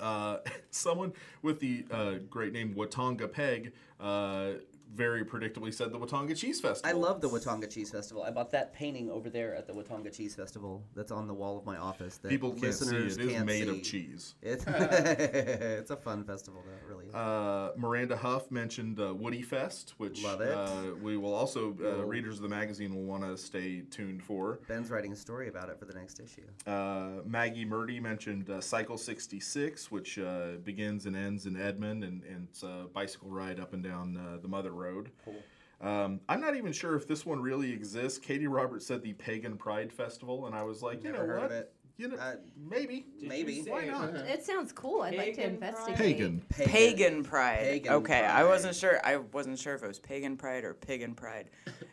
Yeah. 0.00 0.04
Uh, 0.04 0.38
someone 0.70 1.12
with 1.42 1.60
the 1.60 1.84
uh, 1.90 2.14
great 2.28 2.52
name 2.52 2.74
Watonga 2.74 3.30
Peg 3.30 3.72
uh, 4.00 4.52
very 4.94 5.24
predictably 5.24 5.72
said 5.72 5.92
the 5.92 5.98
Watonga 5.98 6.36
Cheese 6.36 6.60
Festival. 6.60 6.88
I 6.88 7.00
love 7.00 7.20
the 7.20 7.28
Watonga 7.28 7.70
Cheese 7.72 7.90
Festival. 7.90 8.22
I 8.22 8.30
bought 8.30 8.50
that 8.52 8.72
painting 8.72 9.10
over 9.10 9.28
there 9.28 9.54
at 9.54 9.66
the 9.66 9.72
Watonga 9.72 10.14
Cheese 10.14 10.34
Festival. 10.34 10.82
That's 10.94 11.10
on 11.12 11.26
the 11.26 11.34
wall 11.34 11.58
of 11.58 11.64
my 11.66 11.76
office. 11.76 12.16
That 12.18 12.28
People 12.28 12.52
can't 12.52 12.72
see 12.74 12.94
it. 12.94 13.02
It 13.02 13.18
is 13.18 13.44
made 13.44 13.64
see. 13.64 13.68
of 13.70 13.82
cheese. 13.82 14.34
It's, 14.42 14.64
it's 14.66 15.90
a 15.90 15.96
fun 15.96 16.24
festival, 16.24 16.62
though. 16.66 16.94
Really. 16.94 17.06
Uh, 17.12 17.70
Miranda 17.76 18.16
Huff 18.16 18.50
mentioned 18.50 18.98
uh, 19.00 19.14
Woody 19.14 19.42
Fest, 19.42 19.94
which. 19.98 20.24
Uh, 20.24 20.82
we 21.02 21.16
will 21.16 21.34
also, 21.34 21.72
uh, 21.72 21.74
Cool. 21.96 22.04
readers 22.04 22.36
of 22.36 22.42
the 22.42 22.48
magazine 22.48 22.94
will 22.94 23.04
want 23.04 23.22
to 23.22 23.36
stay 23.36 23.82
tuned 23.90 24.22
for. 24.22 24.60
Ben's 24.68 24.90
writing 24.90 25.12
a 25.12 25.16
story 25.16 25.48
about 25.48 25.68
it 25.68 25.78
for 25.78 25.84
the 25.84 25.94
next 25.94 26.20
issue. 26.20 26.42
Uh, 26.66 27.22
Maggie 27.24 27.64
Murdy 27.64 28.00
mentioned 28.00 28.48
uh, 28.50 28.60
Cycle 28.60 28.96
66, 28.98 29.90
which 29.90 30.18
uh, 30.18 30.52
begins 30.64 31.06
and 31.06 31.16
ends 31.16 31.46
in 31.46 31.60
Edmond, 31.60 32.04
and, 32.04 32.22
and 32.24 32.48
it's 32.50 32.62
a 32.62 32.86
bicycle 32.92 33.28
ride 33.30 33.60
up 33.60 33.72
and 33.72 33.82
down 33.82 34.16
uh, 34.16 34.38
the 34.40 34.48
Mother 34.48 34.72
Road. 34.76 35.10
Cool. 35.24 35.34
Um, 35.80 36.20
I'm 36.28 36.40
not 36.40 36.56
even 36.56 36.72
sure 36.72 36.94
if 36.96 37.06
this 37.06 37.26
one 37.26 37.40
really 37.40 37.72
exists. 37.72 38.18
Katie 38.18 38.46
Roberts 38.46 38.86
said 38.86 39.02
the 39.02 39.12
Pagan 39.12 39.56
Pride 39.56 39.92
Festival, 39.92 40.46
and 40.46 40.54
I 40.54 40.62
was 40.62 40.82
like, 40.82 41.04
you 41.04 41.12
know 41.12 41.24
what? 41.24 41.74
Of 41.98 42.04
it. 42.04 42.10
You 42.10 42.16
know, 42.16 42.22
Uh, 42.22 42.36
maybe. 42.68 43.06
Maybe. 43.20 43.60
Why 43.62 43.84
not? 43.86 44.14
It 44.26 44.44
sounds 44.44 44.72
cool. 44.72 45.02
I'd 45.02 45.16
like 45.16 45.30
to 45.34 45.42
Pagan 45.42 45.54
investigate. 45.54 45.96
Pagan. 45.96 46.42
Pagan 46.50 47.22
pride. 47.24 47.58
Pagan 47.60 47.92
okay, 47.94 48.24
I 48.24 48.40
pride. 48.40 48.44
wasn't 48.44 48.74
sure. 48.74 49.00
I 49.04 49.16
wasn't 49.16 49.58
sure 49.58 49.74
if 49.74 49.82
it 49.82 49.86
was 49.88 49.98
pagan 49.98 50.36
pride 50.36 50.64
or 50.64 50.74
pagan 50.74 51.14
pride. 51.14 51.48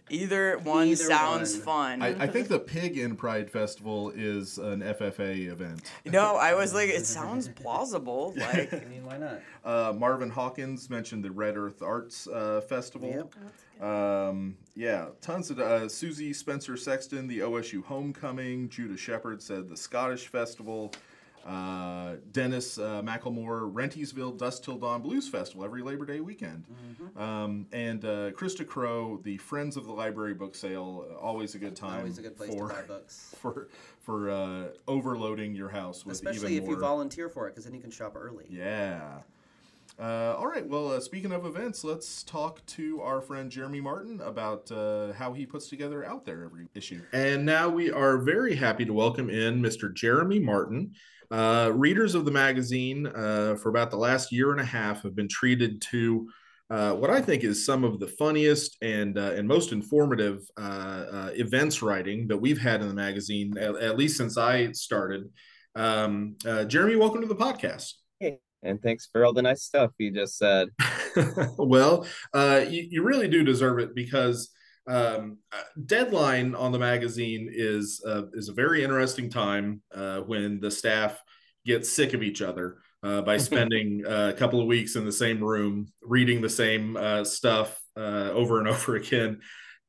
Either 0.09 0.57
one 0.59 0.87
Either 0.87 0.95
sounds 1.05 1.53
one. 1.53 1.61
fun. 1.63 2.01
I, 2.01 2.23
I 2.23 2.27
think 2.27 2.47
the 2.49 2.59
Pig 2.59 2.97
in 2.97 3.15
Pride 3.15 3.49
Festival 3.49 4.11
is 4.15 4.57
an 4.57 4.81
FFA 4.81 5.47
event. 5.49 5.89
no, 6.05 6.35
I 6.35 6.53
was 6.55 6.73
like, 6.73 6.89
it 6.89 7.05
sounds 7.05 7.47
plausible. 7.49 8.33
Like, 8.43 8.73
I 8.73 8.85
mean, 8.89 9.05
why 9.05 9.17
not? 9.17 9.39
Uh, 9.63 9.93
Marvin 9.97 10.29
Hawkins 10.29 10.89
mentioned 10.89 11.23
the 11.23 11.31
Red 11.31 11.55
Earth 11.57 11.81
Arts 11.81 12.27
uh, 12.27 12.61
Festival. 12.67 13.09
Yep. 13.09 13.35
Um, 13.81 14.57
yeah, 14.75 15.07
tons 15.21 15.49
of 15.49 15.59
uh, 15.59 15.89
Susie 15.89 16.33
Spencer 16.33 16.77
Sexton, 16.77 17.27
the 17.27 17.39
OSU 17.39 17.83
Homecoming. 17.83 18.69
Judah 18.69 18.97
Shepard 18.97 19.41
said 19.41 19.69
the 19.69 19.77
Scottish 19.77 20.27
Festival. 20.27 20.93
Uh, 21.45 22.15
Dennis 22.31 22.77
uh, 22.77 23.01
Macklemore, 23.03 23.69
Rentiesville 23.71 24.37
Dusk 24.37 24.63
Till 24.63 24.77
Dawn 24.77 25.01
Blues 25.01 25.27
Festival 25.27 25.65
every 25.65 25.81
Labor 25.81 26.05
Day 26.05 26.21
weekend. 26.21 26.63
Mm-hmm. 26.71 27.21
Um, 27.21 27.67
and 27.73 28.05
uh, 28.05 28.31
Krista 28.31 28.65
Crow, 28.65 29.19
the 29.23 29.37
Friends 29.37 29.75
of 29.75 29.85
the 29.85 29.91
Library 29.91 30.33
book 30.33 30.55
sale. 30.55 31.05
Always 31.21 31.53
a 31.53 31.59
good 31.59 31.75
time. 31.75 31.97
Always 31.97 32.17
a 32.17 32.21
good 32.21 32.37
place 32.37 32.49
for, 32.49 32.69
to 32.69 32.73
buy 32.73 32.81
books. 32.83 33.35
For 33.41 33.67
for 33.99 34.29
uh, 34.29 34.67
overloading 34.87 35.55
your 35.55 35.69
house 35.69 36.05
with 36.05 36.15
Especially 36.15 36.57
if 36.57 36.63
more. 36.63 36.73
you 36.73 36.79
volunteer 36.79 37.29
for 37.29 37.47
it, 37.47 37.51
because 37.51 37.63
then 37.63 37.73
you 37.73 37.79
can 37.79 37.91
shop 37.91 38.17
early. 38.17 38.45
Yeah. 38.49 39.19
Uh, 39.99 40.35
all 40.37 40.47
right. 40.47 40.67
Well, 40.67 40.91
uh, 40.91 40.99
speaking 40.99 41.31
of 41.31 41.45
events, 41.45 41.83
let's 41.83 42.23
talk 42.23 42.65
to 42.67 43.01
our 43.01 43.21
friend 43.21 43.51
Jeremy 43.51 43.81
Martin 43.81 44.21
about 44.21 44.71
uh, 44.71 45.13
how 45.13 45.33
he 45.33 45.45
puts 45.45 45.69
together 45.69 46.03
out 46.03 46.25
there 46.25 46.43
every 46.43 46.67
issue. 46.73 47.01
And 47.13 47.45
now 47.45 47.69
we 47.69 47.91
are 47.91 48.17
very 48.17 48.55
happy 48.55 48.85
to 48.85 48.93
welcome 48.93 49.29
in 49.29 49.61
Mr. 49.61 49.93
Jeremy 49.93 50.39
Martin. 50.39 50.93
Uh, 51.29 51.71
readers 51.73 52.15
of 52.15 52.25
the 52.25 52.31
magazine 52.31 53.07
uh, 53.07 53.55
for 53.55 53.69
about 53.69 53.91
the 53.91 53.97
last 53.97 54.31
year 54.31 54.51
and 54.51 54.59
a 54.59 54.65
half 54.65 55.03
have 55.03 55.15
been 55.15 55.27
treated 55.27 55.81
to 55.81 56.27
uh, 56.69 56.93
what 56.93 57.09
I 57.09 57.21
think 57.21 57.43
is 57.43 57.65
some 57.65 57.83
of 57.83 57.99
the 57.99 58.07
funniest 58.07 58.77
and 58.81 59.17
uh, 59.17 59.33
and 59.35 59.47
most 59.47 59.71
informative 59.71 60.41
uh, 60.57 61.05
uh, 61.11 61.29
events 61.33 61.81
writing 61.81 62.27
that 62.27 62.37
we've 62.37 62.59
had 62.59 62.81
in 62.81 62.87
the 62.87 62.93
magazine, 62.93 63.57
at, 63.57 63.75
at 63.75 63.97
least 63.97 64.17
since 64.17 64.37
I 64.37 64.71
started. 64.71 65.29
Um, 65.75 66.35
uh, 66.45 66.63
Jeremy, 66.65 66.95
welcome 66.95 67.21
to 67.21 67.27
the 67.27 67.35
podcast. 67.35 67.93
Hey, 68.19 68.39
and 68.63 68.81
thanks 68.81 69.07
for 69.11 69.25
all 69.25 69.33
the 69.33 69.41
nice 69.41 69.63
stuff 69.63 69.91
you 69.97 70.11
just 70.11 70.37
said. 70.37 70.69
well, 71.57 72.07
uh, 72.33 72.65
you, 72.67 72.87
you 72.89 73.03
really 73.03 73.27
do 73.27 73.43
deserve 73.43 73.79
it 73.79 73.93
because 73.93 74.49
um, 74.87 75.37
uh, 75.51 75.63
deadline 75.85 76.55
on 76.55 76.71
the 76.71 76.79
magazine 76.79 77.49
is 77.51 78.03
uh, 78.05 78.23
is 78.33 78.49
a 78.49 78.53
very 78.53 78.83
interesting 78.83 79.29
time 79.29 79.81
uh, 79.93 80.19
when 80.19 80.59
the 80.59 80.71
staff 80.71 81.21
gets 81.65 81.89
sick 81.89 82.13
of 82.13 82.23
each 82.23 82.41
other 82.41 82.77
uh, 83.03 83.21
by 83.21 83.37
spending 83.37 84.03
uh, 84.05 84.31
a 84.33 84.37
couple 84.37 84.59
of 84.59 84.67
weeks 84.67 84.95
in 84.95 85.05
the 85.05 85.11
same 85.11 85.41
room 85.41 85.87
reading 86.01 86.41
the 86.41 86.49
same 86.49 86.97
uh, 86.97 87.23
stuff 87.23 87.79
over 87.95 88.59
and 88.59 88.67
over 88.69 88.95
again. 88.95 89.39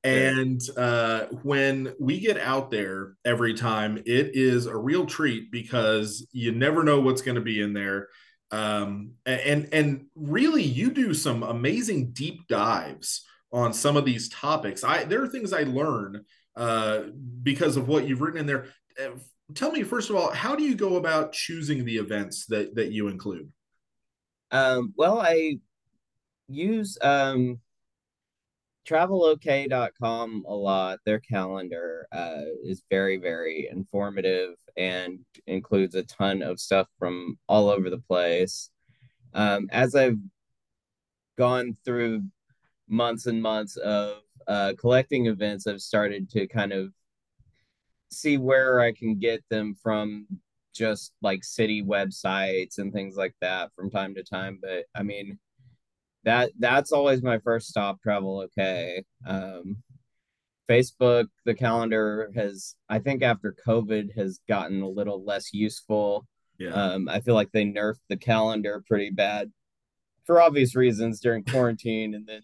And 0.05 0.61
when 1.43 1.95
we 1.99 2.21
get 2.21 2.37
out 2.39 2.71
there 2.71 3.15
every 3.25 3.55
time, 3.55 3.97
it 4.05 4.33
is 4.35 4.67
a 4.67 4.77
real 4.77 5.07
treat 5.07 5.51
because 5.51 6.27
you 6.31 6.53
never 6.53 6.85
know 6.85 7.01
what's 7.01 7.23
going 7.23 7.37
to 7.37 7.41
be 7.41 7.63
in 7.63 7.73
there 7.73 8.09
um, 8.55 9.15
and 9.27 9.69
and 9.73 10.07
really 10.15 10.63
you 10.63 10.93
do 10.93 11.13
some 11.13 11.43
amazing 11.43 12.13
deep 12.13 12.47
dives 12.47 13.25
on 13.53 13.73
some 13.73 13.97
of 13.97 14.05
these 14.05 14.29
topics. 14.29 14.85
I 14.85 15.05
there 15.05 15.23
are 15.23 15.29
things 15.29 15.53
i 15.53 15.65
learn 15.65 16.25
uh, 16.55 17.01
because 17.43 17.77
of 17.77 17.89
what 17.89 18.07
you've 18.07 18.21
written 18.21 18.41
in 18.41 18.47
there. 18.47 18.67
Uh, 19.03 19.19
tell 19.55 19.73
me 19.73 19.83
first 19.83 20.09
of 20.09 20.15
all 20.15 20.31
how 20.31 20.55
do 20.55 20.63
you 20.63 20.77
go 20.77 20.97
about 20.97 21.33
choosing 21.33 21.85
the 21.85 21.97
events 21.97 22.47
that 22.47 22.77
that 22.77 22.93
you 22.93 23.09
include? 23.09 23.51
Um, 24.53 24.95
well 24.97 25.21
i 25.21 25.59
use 26.47 26.97
um, 27.03 27.59
travelok.com 28.87 30.45
a 30.47 30.55
lot. 30.55 30.99
Their 31.05 31.21
calendar 31.21 32.07
uh, 32.13 32.43
is 32.63 32.83
very, 32.91 33.17
very 33.17 33.69
informative 33.71 34.55
and 34.77 35.21
includes 35.47 35.95
a 35.95 36.03
ton 36.05 36.43
of 36.43 36.61
stuff 36.61 36.89
from 36.99 37.39
all 37.49 37.69
over 37.69 37.91
the 37.91 37.99
place. 37.99 38.71
Um, 39.33 39.69
as 39.73 39.95
I've 39.95 40.19
gone 41.37 41.77
through 41.85 42.25
months 42.89 43.27
and 43.27 43.43
months 43.43 43.77
of 43.77 44.19
uh, 44.47 44.75
collecting 44.79 45.27
events, 45.27 45.67
I've 45.67 45.81
started 45.81 46.31
to 46.31 46.47
kind 46.47 46.73
of 46.73 46.93
see 48.11 48.39
where 48.39 48.81
I 48.81 48.93
can 48.93 49.19
get 49.19 49.43
them 49.51 49.75
from 49.83 50.27
just 50.75 51.13
like 51.23 51.45
city 51.45 51.83
websites 51.83 52.79
and 52.79 52.93
things 52.93 53.17
like 53.17 53.35
that 53.41 53.71
from 53.75 53.91
time 53.91 54.15
to 54.15 54.23
time. 54.23 54.59
But 54.61 54.85
I 54.95 55.03
mean, 55.03 55.39
that 56.25 56.51
that's 56.59 56.93
always 56.93 57.23
my 57.23 57.39
first 57.39 57.69
stop 57.69 57.99
Travelok 58.05 59.05
um 59.27 59.77
facebook 60.69 61.27
the 61.45 61.55
calendar 61.55 62.31
has 62.35 62.75
i 62.89 62.99
think 62.99 63.23
after 63.23 63.55
covid 63.67 64.15
has 64.17 64.41
gotten 64.49 64.81
a 64.81 64.89
little 64.89 65.23
less 65.23 65.53
useful 65.53 66.27
yeah. 66.59 66.71
um 66.71 67.09
i 67.09 67.21
feel 67.21 67.35
like 67.35 67.53
they 67.53 67.65
nerfed 67.65 68.01
the 68.09 68.17
calendar 68.17 68.83
pretty 68.87 69.11
bad 69.11 69.53
for 70.25 70.41
obvious 70.41 70.75
reasons 70.75 71.21
during 71.21 71.45
quarantine 71.45 72.15
and 72.15 72.27
then 72.27 72.41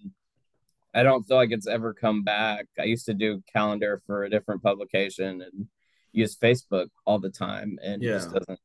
i 0.95 1.03
don't 1.03 1.25
feel 1.25 1.39
like 1.39 1.51
it's 1.51 1.67
ever 1.67 1.95
come 1.95 2.23
back 2.23 2.67
i 2.79 2.85
used 2.85 3.07
to 3.07 3.15
do 3.15 3.43
calendar 3.51 4.03
for 4.07 4.25
a 4.25 4.31
different 4.31 4.63
publication 4.63 5.41
and 5.41 5.67
use 6.13 6.37
facebook 6.37 6.89
all 7.07 7.19
the 7.19 7.31
time 7.31 7.79
and 7.83 8.03
yeah. 8.03 8.11
it 8.11 8.15
just 8.15 8.35
doesn't 8.35 8.61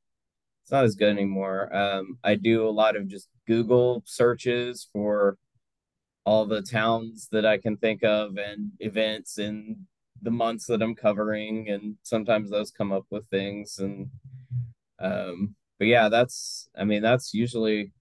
it's 0.65 0.71
not 0.71 0.83
as 0.83 0.95
good 0.95 1.09
anymore. 1.09 1.71
Um, 1.75 2.17
I 2.23 2.33
do 2.33 2.67
a 2.67 2.71
lot 2.71 2.95
of 2.95 3.07
just 3.07 3.29
Google 3.45 4.01
searches 4.03 4.89
for 4.91 5.37
all 6.25 6.47
the 6.47 6.63
towns 6.63 7.27
that 7.31 7.45
I 7.45 7.59
can 7.59 7.77
think 7.77 8.03
of 8.03 8.37
and 8.37 8.71
events 8.79 9.37
and 9.37 9.75
the 10.23 10.31
months 10.31 10.65
that 10.65 10.81
I'm 10.81 10.95
covering, 10.95 11.69
and 11.69 11.97
sometimes 12.01 12.49
those 12.49 12.71
come 12.71 12.91
up 12.91 13.05
with 13.11 13.27
things. 13.27 13.77
And 13.77 14.09
um, 14.97 15.53
but 15.77 15.85
yeah, 15.85 16.09
that's 16.09 16.67
I 16.75 16.83
mean 16.83 17.03
that's 17.03 17.31
usually 17.31 17.91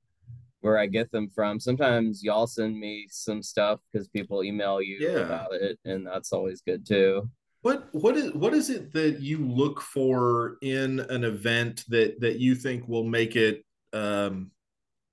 where 0.63 0.79
I 0.79 0.87
get 0.87 1.13
them 1.13 1.29
from. 1.35 1.61
Sometimes 1.61 2.25
y'all 2.25 2.47
send 2.47 2.81
me 2.81 3.09
some 3.11 3.43
stuff 3.43 3.81
because 3.93 4.09
people 4.09 4.43
email 4.43 4.81
you 4.81 4.97
yeah. 5.01 5.19
about 5.19 5.53
it, 5.53 5.79
and 5.85 6.07
that's 6.07 6.33
always 6.33 6.63
good 6.63 6.87
too. 6.87 7.29
What 7.65 7.89
what 7.93 8.15
is 8.15 8.31
what 8.35 8.53
is 8.53 8.69
it 8.69 8.93
that 8.93 9.21
you 9.21 9.39
look 9.39 9.81
for 9.81 10.59
in 10.61 11.01
an 11.01 11.25
event 11.25 11.83
that 11.89 12.21
that 12.21 12.39
you 12.39 12.55
think 12.55 12.87
will 12.87 13.05
make 13.05 13.37
it 13.37 13.65
um, 13.95 14.51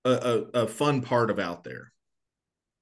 a, 0.04 0.12
a, 0.12 0.64
a 0.64 0.68
fun 0.68 1.02
part 1.02 1.32
of 1.32 1.40
out 1.40 1.64
there? 1.64 1.94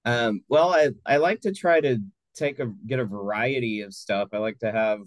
Um, 0.05 0.41
well, 0.49 0.73
I 0.73 0.89
I 1.05 1.17
like 1.17 1.41
to 1.41 1.53
try 1.53 1.81
to 1.81 1.99
take 2.33 2.57
a 2.57 2.73
get 2.87 2.97
a 2.97 3.05
variety 3.05 3.81
of 3.81 3.93
stuff. 3.93 4.29
I 4.33 4.39
like 4.39 4.57
to 4.61 4.71
have 4.71 5.01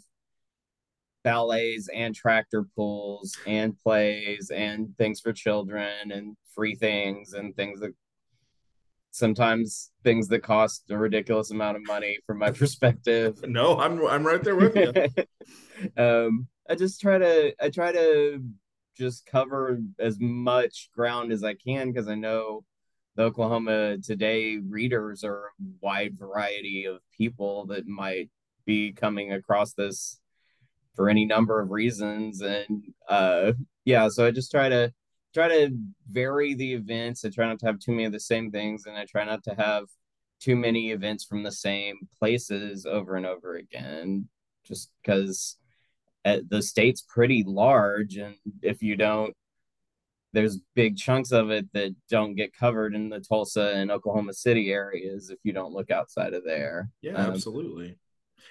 ballets 1.24 1.88
and 1.92 2.14
tractor 2.14 2.64
pulls 2.76 3.36
and 3.44 3.76
plays 3.76 4.52
and 4.54 4.96
things 4.96 5.18
for 5.18 5.32
children 5.32 6.12
and 6.12 6.36
free 6.54 6.76
things 6.76 7.32
and 7.32 7.56
things 7.56 7.80
that 7.80 7.94
sometimes 9.12 9.90
things 10.02 10.26
that 10.28 10.42
cost 10.42 10.90
a 10.90 10.96
ridiculous 10.96 11.50
amount 11.50 11.76
of 11.76 11.86
money 11.86 12.18
from 12.26 12.38
my 12.38 12.50
perspective. 12.62 13.38
No, 13.46 13.78
I'm 13.78 14.04
I'm 14.06 14.26
right 14.26 14.42
there 14.42 14.56
with 14.56 14.74
you. 14.74 14.92
um, 16.02 16.48
I 16.68 16.74
just 16.74 17.00
try 17.00 17.18
to 17.18 17.54
I 17.60 17.70
try 17.70 17.92
to 17.92 18.42
just 18.96 19.24
cover 19.26 19.80
as 19.98 20.18
much 20.20 20.90
ground 20.94 21.32
as 21.32 21.44
I 21.44 21.54
can 21.54 21.92
because 21.92 22.08
I 22.08 22.14
know 22.14 22.64
the 23.14 23.24
Oklahoma 23.24 23.98
Today 23.98 24.56
readers 24.56 25.22
are 25.22 25.44
a 25.44 25.64
wide 25.80 26.18
variety 26.18 26.86
of 26.86 27.00
people 27.16 27.66
that 27.66 27.86
might 27.86 28.30
be 28.64 28.92
coming 28.92 29.32
across 29.32 29.74
this 29.74 30.18
for 30.94 31.08
any 31.08 31.24
number 31.24 31.60
of 31.60 31.70
reasons 31.70 32.42
and 32.42 32.82
uh 33.08 33.52
yeah 33.84 34.08
so 34.08 34.26
I 34.26 34.30
just 34.30 34.50
try 34.50 34.68
to 34.68 34.92
try 35.34 35.48
to 35.48 35.76
vary 36.10 36.54
the 36.54 36.74
events. 36.74 37.24
I 37.24 37.30
try 37.30 37.46
not 37.46 37.58
to 37.60 37.66
have 37.66 37.78
too 37.78 37.92
many 37.92 38.04
of 38.04 38.12
the 38.12 38.20
same 38.20 38.50
things, 38.50 38.86
and 38.86 38.96
I 38.96 39.04
try 39.04 39.24
not 39.24 39.42
to 39.44 39.54
have 39.54 39.84
too 40.40 40.56
many 40.56 40.90
events 40.90 41.24
from 41.24 41.42
the 41.42 41.52
same 41.52 42.08
places 42.18 42.84
over 42.86 43.16
and 43.16 43.26
over 43.26 43.56
again, 43.56 44.28
just 44.64 44.90
because 45.02 45.56
uh, 46.24 46.38
the 46.48 46.62
state's 46.62 47.02
pretty 47.02 47.44
large, 47.46 48.16
and 48.16 48.36
if 48.62 48.82
you 48.82 48.96
don't, 48.96 49.34
there's 50.32 50.60
big 50.74 50.96
chunks 50.96 51.30
of 51.30 51.50
it 51.50 51.70
that 51.74 51.94
don't 52.08 52.34
get 52.34 52.56
covered 52.56 52.94
in 52.94 53.08
the 53.08 53.20
Tulsa 53.20 53.72
and 53.74 53.90
Oklahoma 53.90 54.32
City 54.32 54.72
areas 54.72 55.30
if 55.30 55.38
you 55.42 55.52
don't 55.52 55.74
look 55.74 55.90
outside 55.90 56.32
of 56.32 56.44
there. 56.44 56.88
Yeah, 57.02 57.12
um, 57.12 57.32
absolutely. 57.32 57.96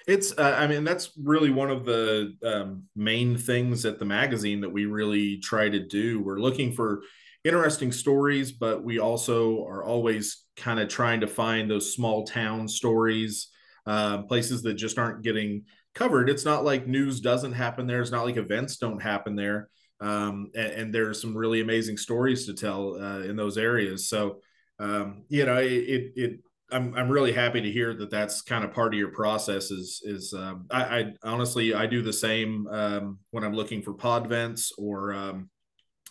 It's, 0.06 0.36
uh, 0.36 0.56
I 0.58 0.66
mean, 0.66 0.84
that's 0.84 1.12
really 1.16 1.50
one 1.50 1.70
of 1.70 1.84
the 1.84 2.34
um, 2.44 2.84
main 2.96 3.36
things 3.36 3.84
at 3.84 3.98
the 3.98 4.04
magazine 4.04 4.60
that 4.62 4.70
we 4.72 4.86
really 4.86 5.38
try 5.38 5.68
to 5.68 5.78
do. 5.78 6.20
We're 6.20 6.40
looking 6.40 6.72
for 6.72 7.02
interesting 7.44 7.92
stories, 7.92 8.52
but 8.52 8.84
we 8.84 8.98
also 8.98 9.64
are 9.64 9.84
always 9.84 10.44
kind 10.56 10.80
of 10.80 10.88
trying 10.88 11.20
to 11.20 11.26
find 11.26 11.70
those 11.70 11.94
small 11.94 12.24
town 12.24 12.68
stories, 12.68 13.48
uh, 13.86 14.22
places 14.22 14.62
that 14.62 14.74
just 14.74 14.98
aren't 14.98 15.22
getting 15.22 15.64
covered. 15.94 16.28
It's 16.28 16.44
not 16.44 16.64
like 16.64 16.86
news 16.86 17.20
doesn't 17.20 17.52
happen 17.52 17.86
there. 17.86 18.00
It's 18.00 18.10
not 18.10 18.24
like 18.24 18.36
events 18.36 18.76
don't 18.76 19.02
happen 19.02 19.36
there. 19.36 19.68
Um, 20.00 20.50
and, 20.54 20.72
and 20.72 20.94
there 20.94 21.08
are 21.08 21.14
some 21.14 21.36
really 21.36 21.60
amazing 21.60 21.96
stories 21.96 22.46
to 22.46 22.54
tell 22.54 22.96
uh, 23.00 23.20
in 23.20 23.36
those 23.36 23.56
areas. 23.58 24.08
So, 24.08 24.40
um, 24.78 25.24
you 25.28 25.46
know, 25.46 25.58
it, 25.58 25.72
it, 25.72 26.12
it 26.16 26.40
I'm 26.72 26.94
I'm 26.94 27.08
really 27.08 27.32
happy 27.32 27.60
to 27.60 27.70
hear 27.70 27.94
that 27.94 28.10
that's 28.10 28.42
kind 28.42 28.64
of 28.64 28.72
part 28.72 28.94
of 28.94 28.98
your 28.98 29.10
process. 29.10 29.70
Is 29.70 30.02
is 30.04 30.32
um, 30.32 30.66
I, 30.70 30.82
I, 30.82 31.12
honestly 31.22 31.74
I 31.74 31.86
do 31.86 32.02
the 32.02 32.12
same 32.12 32.66
um, 32.68 33.18
when 33.30 33.44
I'm 33.44 33.54
looking 33.54 33.82
for 33.82 33.92
pod 33.92 34.26
vents 34.28 34.72
or 34.78 35.12
um, 35.12 35.50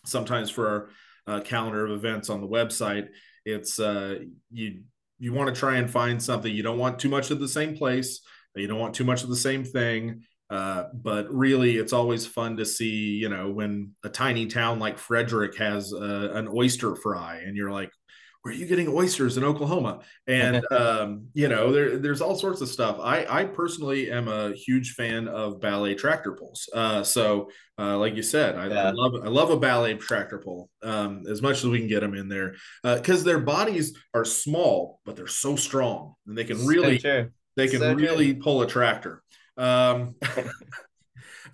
sometimes 0.06 0.50
for 0.50 0.68
our 1.28 1.36
uh, 1.36 1.40
calendar 1.42 1.86
of 1.86 1.92
events 1.92 2.30
on 2.30 2.42
the 2.42 2.48
website. 2.48 3.08
It's 3.46 3.80
uh, 3.80 4.20
you 4.52 4.84
you 5.20 5.34
want 5.34 5.54
to 5.54 5.60
try 5.60 5.78
and 5.78 5.90
find 5.90 6.22
something. 6.22 6.54
You 6.54 6.64
don't 6.64 6.80
want 6.80 7.00
too 7.00 7.10
much 7.10 7.32
of 7.32 7.40
the 7.40 7.48
same 7.48 7.76
place. 7.76 8.22
You 8.56 8.68
don't 8.68 8.80
want 8.80 8.96
too 8.96 9.04
much 9.04 9.24
of 9.24 9.30
the 9.30 9.36
same 9.36 9.64
thing. 9.64 10.24
Uh, 10.52 10.90
but 10.94 11.34
really, 11.34 11.78
it's 11.78 11.94
always 11.94 12.26
fun 12.26 12.58
to 12.58 12.66
see, 12.66 13.16
you 13.16 13.30
know, 13.30 13.50
when 13.50 13.92
a 14.04 14.10
tiny 14.10 14.48
town 14.48 14.80
like 14.80 14.98
Frederick 14.98 15.58
has 15.58 15.94
uh, 15.94 16.32
an 16.34 16.50
oyster 16.54 16.94
fry, 16.94 17.38
and 17.38 17.56
you're 17.56 17.72
like, 17.72 17.90
where 18.42 18.54
are 18.54 18.58
you 18.58 18.66
getting 18.66 18.88
oysters 18.88 19.38
in 19.38 19.44
Oklahoma? 19.44 20.00
And 20.28 20.66
um, 20.72 21.28
you 21.34 21.48
know, 21.48 21.72
there, 21.72 21.98
there's 21.98 22.22
all 22.22 22.36
sorts 22.36 22.62
of 22.62 22.70
stuff. 22.70 22.98
I, 23.00 23.26
I 23.30 23.46
personally 23.46 24.12
am 24.12 24.28
a 24.28 24.54
huge 24.54 24.94
fan 24.94 25.28
of 25.28 25.62
ballet 25.62 25.96
tractor 25.96 26.34
pulls. 26.34 26.68
Uh, 26.74 27.04
so, 27.04 27.50
uh, 27.78 27.98
like 27.98 28.16
you 28.16 28.24
said, 28.24 28.56
I, 28.56 28.68
yeah. 28.68 28.88
I, 28.88 28.92
love 28.92 29.14
I 29.24 29.28
love 29.28 29.50
a 29.50 29.58
ballet 29.58 29.96
tractor 29.96 30.40
pull 30.40 30.70
um, 30.82 31.24
as 31.30 31.42
much 31.42 31.58
as 31.58 31.68
we 31.68 31.80
can 31.80 31.88
get 31.88 32.02
them 32.02 32.16
in 32.16 32.28
there 32.28 32.56
because 32.84 33.22
uh, 33.22 33.26
their 33.26 33.40
bodies 33.40 33.98
are 34.14 34.26
small, 34.26 35.00
but 35.06 35.16
they're 35.16 35.28
so 35.28 35.56
strong 35.56 36.16
and 36.26 36.38
they 36.38 36.44
can 36.44 36.66
really 36.66 37.00
so 37.00 37.28
they 37.56 37.68
can 37.68 37.80
so 37.80 37.94
really 37.94 38.34
pull 38.34 38.62
a 38.62 38.68
tractor. 38.68 39.22
Um, 39.58 40.16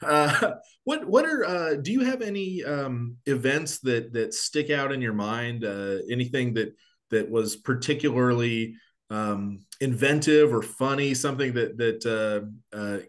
Uh, 0.03 0.53
what 0.83 1.07
what 1.07 1.25
are 1.25 1.45
uh, 1.45 1.75
do 1.75 1.91
you 1.91 2.01
have 2.01 2.21
any 2.21 2.63
um, 2.63 3.17
events 3.25 3.79
that 3.79 4.13
that 4.13 4.33
stick 4.33 4.69
out 4.69 4.91
in 4.91 5.01
your 5.01 5.13
mind? 5.13 5.65
Uh, 5.65 5.97
anything 6.09 6.53
that 6.55 6.73
that 7.09 7.29
was 7.29 7.55
particularly 7.55 8.75
um, 9.09 9.59
inventive 9.81 10.53
or 10.53 10.61
funny? 10.61 11.13
Something 11.13 11.53
that 11.53 11.77
that 11.77 12.05
uh, 12.05 12.77
uh, 12.77 12.99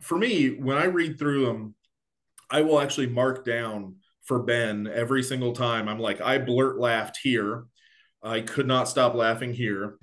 for 0.00 0.18
me 0.18 0.50
when 0.50 0.78
I 0.78 0.84
read 0.84 1.18
through 1.18 1.46
them, 1.46 1.74
I 2.50 2.62
will 2.62 2.80
actually 2.80 3.08
mark 3.08 3.44
down 3.44 3.96
for 4.24 4.42
Ben 4.42 4.86
every 4.86 5.22
single 5.22 5.52
time. 5.52 5.88
I'm 5.88 5.98
like, 5.98 6.20
I 6.20 6.38
blurt 6.38 6.78
laughed 6.78 7.18
here. 7.22 7.66
I 8.22 8.40
could 8.40 8.66
not 8.66 8.88
stop 8.88 9.14
laughing 9.14 9.52
here. 9.52 9.98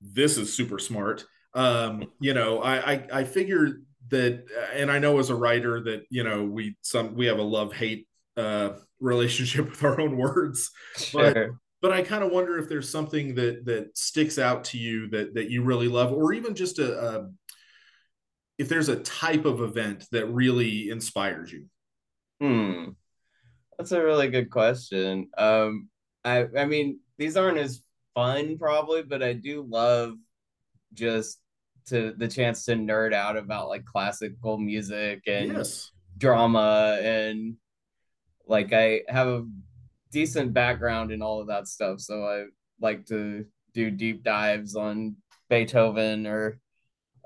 This 0.00 0.38
is 0.38 0.52
super 0.52 0.78
smart. 0.78 1.24
Um, 1.54 2.04
you 2.20 2.34
know, 2.34 2.60
I, 2.60 2.92
I 2.92 3.06
I 3.12 3.24
figure 3.24 3.80
that, 4.10 4.44
and 4.74 4.90
I 4.90 4.98
know 4.98 5.18
as 5.18 5.30
a 5.30 5.34
writer 5.34 5.82
that 5.84 6.02
you 6.10 6.24
know 6.24 6.44
we 6.44 6.76
some 6.82 7.14
we 7.14 7.26
have 7.26 7.38
a 7.38 7.42
love 7.42 7.72
hate 7.72 8.06
uh, 8.36 8.70
relationship 9.00 9.70
with 9.70 9.82
our 9.84 10.00
own 10.00 10.16
words, 10.16 10.70
but 11.12 11.36
but 11.82 11.92
I 11.92 12.02
kind 12.02 12.22
of 12.22 12.30
wonder 12.30 12.58
if 12.58 12.68
there's 12.68 12.90
something 12.90 13.34
that 13.36 13.64
that 13.64 13.96
sticks 13.96 14.38
out 14.38 14.64
to 14.64 14.78
you 14.78 15.08
that 15.10 15.34
that 15.34 15.50
you 15.50 15.62
really 15.62 15.88
love, 15.88 16.12
or 16.12 16.32
even 16.32 16.54
just 16.54 16.78
a, 16.78 16.98
a 16.98 17.30
if 18.58 18.68
there's 18.68 18.88
a 18.88 19.00
type 19.00 19.46
of 19.46 19.60
event 19.60 20.06
that 20.12 20.26
really 20.26 20.90
inspires 20.90 21.50
you. 21.50 21.66
Hmm. 22.40 22.90
That's 23.78 23.92
a 23.92 24.02
really 24.02 24.28
good 24.28 24.50
question. 24.50 25.30
Um, 25.38 25.88
I 26.24 26.46
I 26.56 26.66
mean, 26.66 27.00
these 27.16 27.36
aren't 27.36 27.58
as 27.58 27.82
fun 28.14 28.58
probably, 28.58 29.02
but 29.02 29.22
I 29.22 29.32
do 29.32 29.66
love 29.68 30.14
just 30.92 31.39
to 31.86 32.12
the 32.16 32.28
chance 32.28 32.64
to 32.66 32.72
nerd 32.74 33.12
out 33.12 33.36
about 33.36 33.68
like 33.68 33.84
classical 33.84 34.58
music 34.58 35.22
and 35.26 35.52
Yes. 35.52 35.90
drama 36.18 36.98
and 37.02 37.56
like 38.46 38.72
I 38.72 39.02
have 39.08 39.28
a 39.28 39.46
decent 40.12 40.52
background 40.52 41.12
in 41.12 41.22
all 41.22 41.40
of 41.40 41.46
that 41.48 41.68
stuff, 41.68 42.00
so 42.00 42.24
I 42.24 42.44
like 42.80 43.06
to 43.06 43.44
do 43.74 43.90
deep 43.90 44.24
dives 44.24 44.74
on 44.76 45.16
Beethoven 45.48 46.26
or 46.26 46.58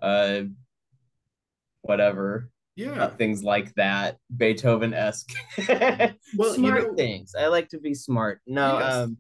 uh 0.03 0.43
whatever 1.83 2.51
Yeah. 2.77 3.09
things 3.09 3.43
like 3.45 3.75
that 3.75 4.19
beethoven-esque 4.37 5.31
Well, 5.69 6.15
you 6.37 6.55
smart 6.55 6.83
know- 6.83 6.95
things 6.95 7.35
i 7.39 7.47
like 7.47 7.69
to 7.71 7.79
be 7.79 7.95
smart 7.95 8.41
no 8.47 8.79
Yes. 8.79 8.95
um 8.95 9.19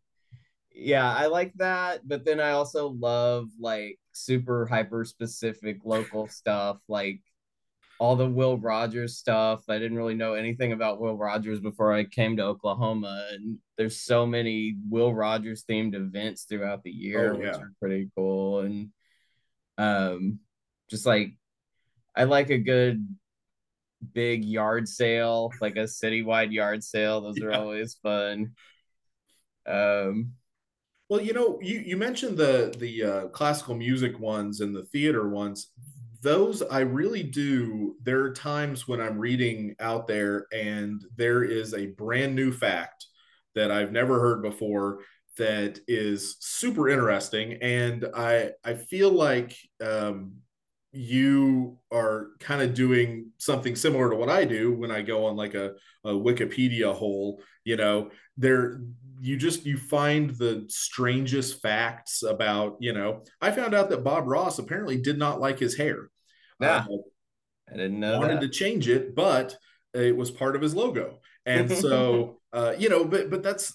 yeah 0.74 1.14
i 1.14 1.26
like 1.26 1.52
that 1.56 2.06
but 2.06 2.24
then 2.24 2.40
i 2.40 2.50
also 2.50 2.88
love 2.88 3.48
like 3.60 3.98
super 4.16 4.66
hyper 4.66 5.04
specific 5.04 5.78
local 5.85 6.26
stuff 6.28 6.78
like 6.88 7.21
all 7.99 8.16
the 8.16 8.26
will 8.26 8.56
rogers 8.59 9.16
stuff 9.16 9.64
i 9.68 9.78
didn't 9.78 9.97
really 9.97 10.14
know 10.14 10.35
anything 10.35 10.73
about 10.73 11.00
will 11.00 11.16
rogers 11.16 11.61
before 11.61 11.92
i 11.92 12.04
came 12.04 12.37
to 12.37 12.42
oklahoma 12.44 13.26
and 13.33 13.59
there's 13.76 14.00
so 14.00 14.26
many 14.26 14.76
will 14.88 15.14
rogers 15.14 15.64
themed 15.68 15.94
events 15.94 16.44
throughout 16.44 16.83
the 16.83 16.90
year 16.90 17.35
Oh, 17.35 17.38
which 17.38 17.49
are 17.49 17.73
pretty 17.80 18.11
cool 18.16 18.61
and 18.61 18.90
um 19.78 20.38
just 20.88 21.06
like 21.06 21.30
i 22.16 22.25
like 22.25 22.50
a 22.50 22.59
good 22.59 23.06
big 24.12 24.44
yard 24.44 24.88
sale, 24.88 25.50
like 25.61 25.76
a 25.76 25.85
citywide 25.85 26.52
yard 26.52 26.85
sale. 26.85 27.21
Those 27.21 27.40
are 27.40 27.52
always 27.52 27.94
fun. 28.02 28.52
Um, 29.66 30.33
Well, 31.08 31.20
you 31.20 31.32
know, 31.32 31.58
you 31.61 31.80
you 31.80 31.96
mentioned 31.96 32.37
the 32.38 32.75
the 32.78 33.02
uh, 33.04 33.28
classical 33.28 33.75
music 33.75 34.18
ones 34.18 34.61
and 34.61 34.75
the 34.75 34.84
theater 34.84 35.28
ones. 35.28 35.68
Those 36.23 36.62
I 36.62 36.80
really 36.80 37.23
do. 37.23 37.96
There 38.02 38.23
are 38.23 38.32
times 38.32 38.88
when 38.88 39.00
I'm 39.00 39.18
reading 39.18 39.76
out 39.80 40.06
there 40.08 40.46
and 40.52 41.02
there 41.16 41.42
is 41.44 41.75
a 41.75 41.87
brand 41.88 42.34
new 42.34 42.50
fact 42.52 43.06
that 43.54 43.70
I've 43.70 43.92
never 43.92 44.18
heard 44.20 44.42
before 44.42 45.00
that 45.37 45.78
is 45.88 46.37
super 46.40 46.88
interesting, 46.88 47.54
and 47.61 48.06
I 48.14 48.52
I 48.64 48.75
feel 48.75 49.11
like 49.11 49.54
um, 49.82 50.37
you 50.92 51.78
are 51.92 52.28
kind 52.40 52.62
of 52.62 52.73
doing 52.75 53.30
something 53.38 53.75
similar 53.76 54.11
to 54.11 54.16
what 54.16 54.28
I 54.30 54.44
do 54.44 54.73
when 54.73 54.90
I 54.90 55.02
go 55.02 55.26
on 55.26 55.37
like 55.37 55.54
a, 55.54 55.73
a 56.04 56.11
Wikipedia 56.12 56.94
hole. 56.94 57.42
You 57.64 57.76
know, 57.76 58.11
there 58.37 58.80
you 59.25 59.37
just 59.37 59.64
you 59.64 59.76
find 59.76 60.31
the 60.31 60.64
strangest 60.69 61.62
facts 61.62 62.23
about 62.23 62.76
you 62.81 62.93
know 62.93 63.23
i 63.40 63.50
found 63.50 63.75
out 63.75 63.88
that 63.90 64.04
bob 64.04 64.26
ross 64.26 64.59
apparently 64.59 64.97
did 64.99 65.19
not 65.19 65.40
like 65.40 65.59
his 65.59 65.76
hair 65.76 66.11
Yeah. 66.61 66.85
Uh, 66.90 66.97
I 67.73 67.76
didn't 67.76 68.00
know 68.00 68.19
wanted 68.19 68.37
that. 68.37 68.43
to 68.43 68.49
change 68.49 68.88
it 68.88 69.14
but 69.14 69.57
it 69.95 70.16
was 70.16 70.31
part 70.31 70.57
of 70.57 70.62
his 70.62 70.75
logo 70.75 71.19
and 71.47 71.71
so 71.71 72.40
uh, 72.52 72.75
you 72.78 72.88
know 72.88 73.04
but 73.04 73.31
but 73.31 73.43
that's 73.43 73.73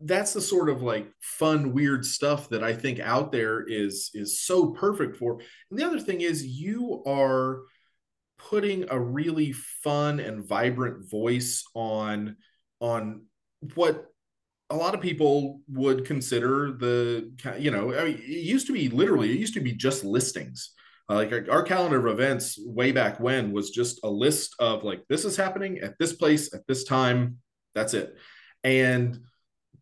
that's 0.00 0.32
the 0.32 0.40
sort 0.40 0.68
of 0.70 0.82
like 0.82 1.06
fun 1.20 1.72
weird 1.72 2.04
stuff 2.04 2.48
that 2.48 2.64
i 2.64 2.72
think 2.72 2.98
out 2.98 3.30
there 3.30 3.62
is 3.62 4.10
is 4.14 4.40
so 4.40 4.68
perfect 4.70 5.16
for 5.16 5.40
and 5.70 5.78
the 5.78 5.84
other 5.86 6.00
thing 6.00 6.20
is 6.22 6.44
you 6.44 7.02
are 7.06 7.60
putting 8.38 8.86
a 8.90 8.98
really 8.98 9.52
fun 9.52 10.18
and 10.18 10.44
vibrant 10.44 11.08
voice 11.10 11.62
on 11.74 12.36
on 12.80 13.26
what 13.74 14.06
a 14.70 14.76
lot 14.76 14.94
of 14.94 15.00
people 15.00 15.60
would 15.68 16.04
consider 16.04 16.72
the 16.72 17.30
you 17.58 17.70
know 17.70 17.94
I 17.94 18.04
mean, 18.04 18.14
it 18.14 18.44
used 18.44 18.66
to 18.68 18.72
be 18.72 18.88
literally 18.88 19.30
it 19.30 19.38
used 19.38 19.54
to 19.54 19.60
be 19.60 19.72
just 19.72 20.04
listings. 20.04 20.72
Uh, 21.08 21.14
like 21.14 21.32
our, 21.32 21.44
our 21.50 21.62
calendar 21.64 22.06
of 22.06 22.12
events 22.12 22.56
way 22.64 22.92
back 22.92 23.18
when 23.18 23.50
was 23.50 23.70
just 23.70 23.98
a 24.04 24.08
list 24.08 24.54
of 24.60 24.84
like 24.84 25.02
this 25.08 25.24
is 25.24 25.36
happening 25.36 25.80
at 25.80 25.98
this 25.98 26.12
place 26.12 26.54
at 26.54 26.66
this 26.68 26.84
time. 26.84 27.38
That's 27.74 27.94
it. 27.94 28.16
And 28.62 29.18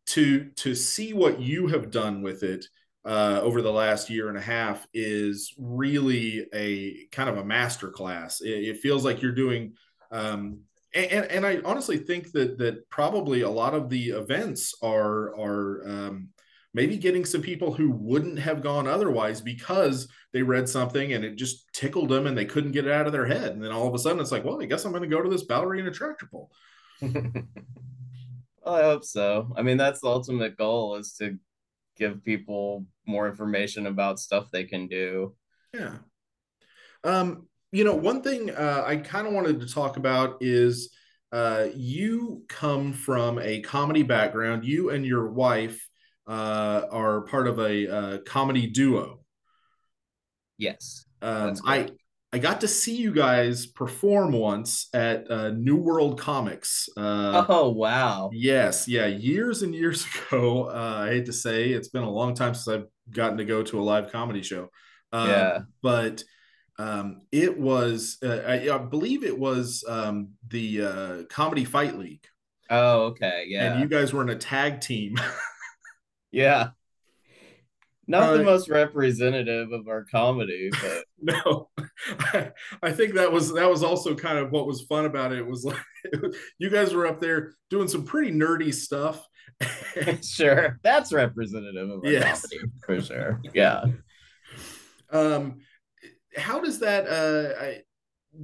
to 0.06 0.50
to 0.56 0.74
see 0.74 1.12
what 1.12 1.40
you 1.40 1.66
have 1.66 1.90
done 1.90 2.22
with 2.22 2.42
it 2.42 2.64
uh, 3.04 3.40
over 3.42 3.62
the 3.62 3.72
last 3.72 4.10
year 4.10 4.28
and 4.28 4.36
a 4.36 4.42
half 4.42 4.86
is 4.92 5.54
really 5.58 6.46
a 6.54 7.06
kind 7.12 7.28
of 7.28 7.38
a 7.38 7.44
master 7.44 7.90
class. 7.90 8.40
It, 8.40 8.50
it 8.50 8.80
feels 8.80 9.04
like 9.04 9.22
you're 9.22 9.32
doing, 9.32 9.74
um, 10.10 10.60
and, 10.94 11.26
and 11.26 11.46
I 11.46 11.60
honestly 11.64 11.98
think 11.98 12.32
that 12.32 12.58
that 12.58 12.88
probably 12.90 13.42
a 13.42 13.50
lot 13.50 13.74
of 13.74 13.88
the 13.88 14.10
events 14.10 14.74
are 14.82 15.34
are 15.38 15.88
um, 15.88 16.28
maybe 16.74 16.96
getting 16.96 17.24
some 17.24 17.42
people 17.42 17.72
who 17.72 17.90
wouldn't 17.90 18.38
have 18.38 18.62
gone 18.62 18.86
otherwise 18.86 19.40
because 19.40 20.08
they 20.32 20.42
read 20.42 20.68
something 20.68 21.12
and 21.12 21.24
it 21.24 21.36
just 21.36 21.72
tickled 21.72 22.08
them 22.08 22.26
and 22.26 22.36
they 22.36 22.44
couldn't 22.44 22.72
get 22.72 22.86
it 22.86 22.92
out 22.92 23.06
of 23.06 23.12
their 23.12 23.26
head, 23.26 23.52
and 23.52 23.62
then 23.62 23.72
all 23.72 23.86
of 23.86 23.94
a 23.94 23.98
sudden 23.98 24.20
it's 24.20 24.32
like, 24.32 24.44
well, 24.44 24.62
I 24.62 24.66
guess 24.66 24.84
I'm 24.84 24.92
going 24.92 25.02
to 25.02 25.08
go 25.08 25.22
to 25.22 25.30
this 25.30 25.44
ballerina 25.44 25.90
tractor 25.90 26.28
pull. 26.30 26.50
Well, 27.02 27.14
I 28.66 28.82
hope 28.82 29.04
so. 29.04 29.52
I 29.56 29.62
mean, 29.62 29.76
that's 29.76 30.00
the 30.00 30.08
ultimate 30.08 30.56
goal 30.56 30.96
is 30.96 31.12
to 31.14 31.38
give 31.96 32.24
people 32.24 32.86
more 33.06 33.28
information 33.28 33.86
about 33.86 34.20
stuff 34.20 34.50
they 34.50 34.64
can 34.64 34.86
do. 34.86 35.34
Yeah. 35.74 35.96
Um, 37.04 37.48
you 37.72 37.84
know, 37.84 37.94
one 37.94 38.22
thing 38.22 38.50
uh, 38.50 38.84
I 38.86 38.96
kind 38.96 39.26
of 39.26 39.32
wanted 39.32 39.60
to 39.60 39.72
talk 39.72 39.96
about 39.96 40.38
is 40.40 40.90
uh, 41.32 41.66
you 41.74 42.42
come 42.48 42.92
from 42.92 43.38
a 43.38 43.60
comedy 43.60 44.02
background. 44.02 44.64
You 44.64 44.90
and 44.90 45.04
your 45.04 45.30
wife 45.30 45.86
uh, 46.26 46.82
are 46.90 47.22
part 47.22 47.46
of 47.46 47.58
a 47.58 47.94
uh, 47.94 48.18
comedy 48.26 48.66
duo. 48.66 49.20
Yes. 50.56 51.04
Um, 51.22 51.54
I. 51.64 51.90
I 52.30 52.36
got 52.36 52.60
to 52.60 52.68
see 52.68 52.94
you 52.94 53.10
guys 53.10 53.64
perform 53.64 54.32
once 54.32 54.88
at 54.92 55.30
uh, 55.30 55.48
New 55.48 55.76
World 55.76 56.20
Comics. 56.20 56.86
Uh, 56.94 57.46
Oh, 57.48 57.70
wow. 57.70 58.28
Yes, 58.34 58.86
yeah, 58.86 59.06
years 59.06 59.62
and 59.62 59.74
years 59.74 60.06
ago. 60.28 60.64
Uh, 60.64 61.04
I 61.06 61.08
hate 61.08 61.24
to 61.24 61.32
say 61.32 61.70
it's 61.70 61.88
been 61.88 62.02
a 62.02 62.10
long 62.10 62.34
time 62.34 62.52
since 62.52 62.68
I've 62.68 62.86
gotten 63.10 63.38
to 63.38 63.46
go 63.46 63.62
to 63.62 63.80
a 63.80 63.82
live 63.82 64.12
comedy 64.12 64.42
show. 64.42 64.68
Uh, 65.10 65.24
Yeah. 65.26 65.58
but 65.80 66.22
um, 66.78 67.22
it 67.32 67.58
was, 67.58 68.18
uh, 68.22 68.42
I, 68.46 68.72
I 68.74 68.78
believe 68.78 69.24
it 69.24 69.36
was 69.38 69.84
um, 69.88 70.30
the 70.48 70.82
uh, 70.82 71.22
Comedy 71.28 71.64
Fight 71.64 71.98
League, 71.98 72.24
Oh, 72.70 73.06
okay. 73.06 73.44
Yeah. 73.48 73.72
and 73.72 73.80
you 73.80 73.88
guys 73.88 74.12
were 74.12 74.22
in 74.22 74.28
a 74.30 74.36
tag 74.36 74.80
team. 74.80 75.16
Yeah. 76.30 76.70
Not 78.06 78.34
the 78.34 78.40
Uh, 78.40 78.44
most 78.44 78.68
representative 78.68 79.72
of 79.72 79.88
our 79.88 80.04
comedy, 80.10 80.68
but 80.82 81.04
no, 81.22 81.70
I, 82.20 82.50
I 82.82 82.92
think 82.92 83.14
that 83.14 83.32
was 83.32 83.52
that 83.54 83.68
was 83.70 83.82
also 83.82 84.14
kind 84.14 84.36
of 84.38 84.50
what 84.52 84.66
was 84.66 84.82
fun 84.82 85.06
about 85.06 85.32
it. 85.32 85.46
Was 85.46 85.64
like 85.64 85.78
you 86.58 86.68
guys 86.68 86.92
were 86.94 87.06
up 87.06 87.18
there 87.20 87.54
doing 87.70 87.88
some 87.88 88.04
pretty 88.04 88.30
nerdy 88.30 88.74
stuff. 88.74 89.26
sure. 90.22 90.78
That's 90.82 91.14
representative 91.14 91.88
of 91.88 92.04
our 92.04 92.10
Yes. 92.10 92.42
comedy 92.46 92.70
for 92.84 93.00
sure. 93.00 93.40
Yeah. 93.54 93.84
um 95.10 95.60
how 96.38 96.60
does 96.60 96.78
that 96.80 97.06
uh 97.06 97.62
I, 97.62 97.82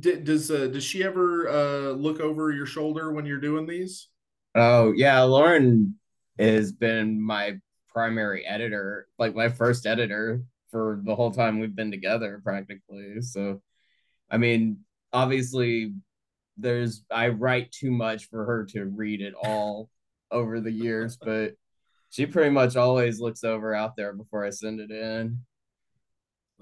d- 0.00 0.20
does 0.20 0.50
uh, 0.50 0.66
does 0.68 0.84
she 0.84 1.04
ever 1.04 1.48
uh 1.48 1.90
look 1.92 2.20
over 2.20 2.50
your 2.50 2.66
shoulder 2.66 3.12
when 3.12 3.26
you're 3.26 3.40
doing 3.40 3.66
these 3.66 4.08
Oh, 4.54 4.92
yeah. 4.92 5.20
Lauren 5.22 5.98
has 6.38 6.72
been 6.72 7.20
my 7.20 7.58
primary 7.88 8.46
editor, 8.46 9.08
like 9.18 9.34
my 9.34 9.48
first 9.48 9.86
editor 9.86 10.42
for 10.70 11.00
the 11.04 11.14
whole 11.14 11.32
time 11.32 11.58
we've 11.58 11.74
been 11.74 11.90
together, 11.90 12.40
practically. 12.44 13.20
So, 13.20 13.60
I 14.30 14.38
mean, 14.38 14.78
obviously, 15.12 15.94
there's, 16.56 17.04
I 17.10 17.28
write 17.28 17.72
too 17.72 17.90
much 17.90 18.28
for 18.28 18.44
her 18.44 18.64
to 18.66 18.84
read 18.84 19.20
it 19.20 19.34
all 19.42 19.90
over 20.30 20.60
the 20.60 20.72
years, 20.72 21.16
but 21.16 21.54
she 22.10 22.26
pretty 22.26 22.50
much 22.50 22.76
always 22.76 23.18
looks 23.18 23.42
over 23.42 23.74
out 23.74 23.96
there 23.96 24.12
before 24.12 24.44
I 24.44 24.50
send 24.50 24.78
it 24.78 24.92
in. 24.92 25.40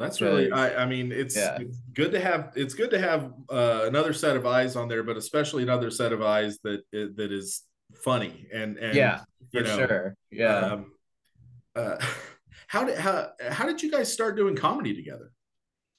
That's 0.02 0.20
really 0.20 0.50
i 0.52 0.82
i 0.82 0.86
mean 0.86 1.12
it's, 1.12 1.36
Yeah. 1.36 1.58
it's 1.60 1.78
good 1.94 2.12
to 2.12 2.20
have 2.20 2.52
it's 2.56 2.74
good 2.74 2.90
to 2.90 2.98
have 2.98 3.32
uh 3.50 3.82
another 3.84 4.12
set 4.12 4.36
of 4.36 4.44
eyes 4.46 4.76
on 4.76 4.88
there 4.88 5.02
but 5.02 5.16
especially 5.16 5.62
another 5.62 5.90
set 5.90 6.12
of 6.12 6.22
eyes 6.22 6.58
that 6.64 6.82
that 6.92 7.32
is 7.32 7.62
funny 7.94 8.46
and 8.52 8.76
and 8.78 8.94
yeah, 8.96 9.20
you 9.50 9.60
for 9.60 9.66
know, 9.66 9.76
sure. 9.76 10.16
Yeah. 10.30 10.56
Um, 10.58 10.92
uh, 11.76 11.96
how 12.66 12.84
did 12.84 12.98
how 12.98 13.30
how 13.50 13.66
did 13.66 13.82
you 13.82 13.90
guys 13.90 14.12
start 14.12 14.36
doing 14.36 14.56
comedy 14.56 14.94
together? 14.94 15.30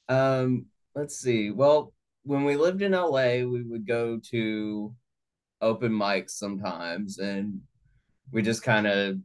Um, 0.10 0.66
let's 0.96 1.18
see. 1.18 1.52
Well, 1.52 1.94
when 2.24 2.44
we 2.44 2.56
lived 2.56 2.82
in 2.82 2.92
LA, 2.94 3.46
we 3.46 3.64
would 3.64 3.88
go 3.88 4.20
to 4.32 4.96
open 5.62 5.92
mics 5.92 6.32
sometimes, 6.32 7.20
and 7.20 7.62
we 8.32 8.42
just 8.42 8.64
kind 8.64 8.88
of 8.88 9.18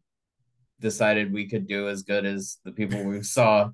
decided 0.81 1.33
we 1.33 1.49
could 1.49 1.67
do 1.67 1.89
as 1.89 2.03
good 2.03 2.25
as 2.25 2.59
the 2.65 2.73
people 2.73 3.03
we 3.05 3.23
saw 3.37 3.71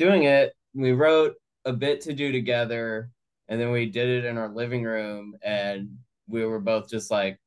doing 0.00 0.22
it. 0.22 0.54
We 0.72 0.92
wrote 0.92 1.34
a 1.66 1.74
bit 1.74 2.00
to 2.02 2.14
do 2.14 2.32
together, 2.32 3.10
and 3.48 3.60
then 3.60 3.70
we 3.70 3.84
did 3.84 4.08
it 4.08 4.24
in 4.24 4.38
our 4.38 4.48
living 4.48 4.82
room, 4.82 5.36
and 5.42 5.98
we 6.26 6.44
were 6.46 6.58
both 6.58 6.88
just 6.88 7.10
like, 7.10 7.38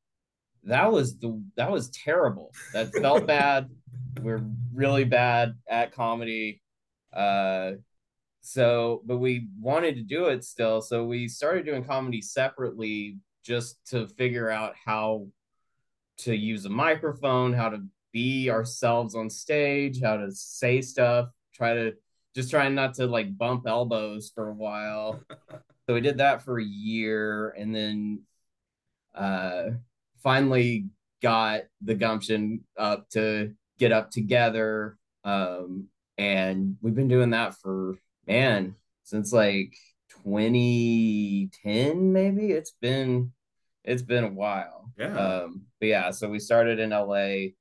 "That 0.64 0.92
was 0.92 1.18
the 1.18 1.44
that 1.58 1.72
was 1.72 1.90
terrible. 1.90 2.52
That 2.74 2.94
felt 2.94 3.26
bad. 3.38 3.70
We're 4.22 4.46
really 4.72 5.04
bad 5.04 5.56
at 5.68 5.94
comedy." 5.94 6.62
Uh, 7.12 7.74
so 8.42 9.02
but 9.06 9.18
we 9.18 9.48
wanted 9.60 9.96
to 9.96 10.04
do 10.04 10.26
it 10.26 10.44
still 10.44 10.82
so 10.82 11.06
we 11.06 11.30
started 11.30 11.66
doing 11.66 11.82
comedy 11.82 12.22
separately 12.22 13.18
just 13.42 13.80
to 13.88 14.06
figure 14.18 14.50
out 14.50 14.74
how 14.86 15.26
to 16.18 16.36
use 16.36 16.66
a 16.66 16.70
microphone 16.70 17.54
how 17.54 17.70
to 17.70 17.82
be 18.12 18.50
ourselves 18.50 19.16
on 19.16 19.30
stage 19.30 20.02
how 20.02 20.18
to 20.18 20.30
say 20.30 20.82
stuff 20.82 21.30
try 21.56 21.74
to 21.74 21.94
just 22.36 22.50
trying 22.50 22.76
not 22.76 22.94
to 22.96 23.06
like 23.06 23.38
bump 23.38 23.66
elbows 23.68 24.32
for 24.34 24.50
a 24.50 24.54
while 24.54 25.22
so 25.86 25.94
we 25.94 26.02
did 26.02 26.18
that 26.18 26.42
for 26.42 26.60
a 26.60 26.64
year 26.64 27.50
and 27.58 27.76
then 27.76 28.22
uh 29.16 29.66
finally 30.22 30.88
got 31.22 31.62
the 31.82 31.96
gumption 31.96 32.62
up 32.78 33.10
to 33.10 33.54
get 33.78 33.92
up 33.92 34.10
together 34.12 34.98
um 35.24 35.88
and 36.18 36.78
we've 36.82 36.96
been 36.96 37.08
doing 37.08 37.32
that 37.32 37.56
for 37.56 37.98
man, 38.28 38.76
since 39.04 39.34
like 39.34 39.76
2010, 40.24 42.14
maybe 42.14 42.52
it's 42.52 42.72
been 42.82 43.32
it's 43.84 44.02
been 44.02 44.24
a 44.24 44.30
while. 44.30 44.92
Yeah. 44.98 45.18
Um, 45.18 45.64
but 45.80 45.88
yeah, 45.88 46.12
so 46.12 46.30
we 46.30 46.40
started 46.40 46.80
in 46.80 46.92
LA, 46.92 47.52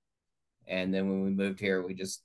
and 0.69 0.95
then 0.95 1.09
when 1.09 1.25
we 1.25 1.31
moved 1.31 1.59
here, 1.61 1.83
we 1.85 1.95
just 1.95 2.23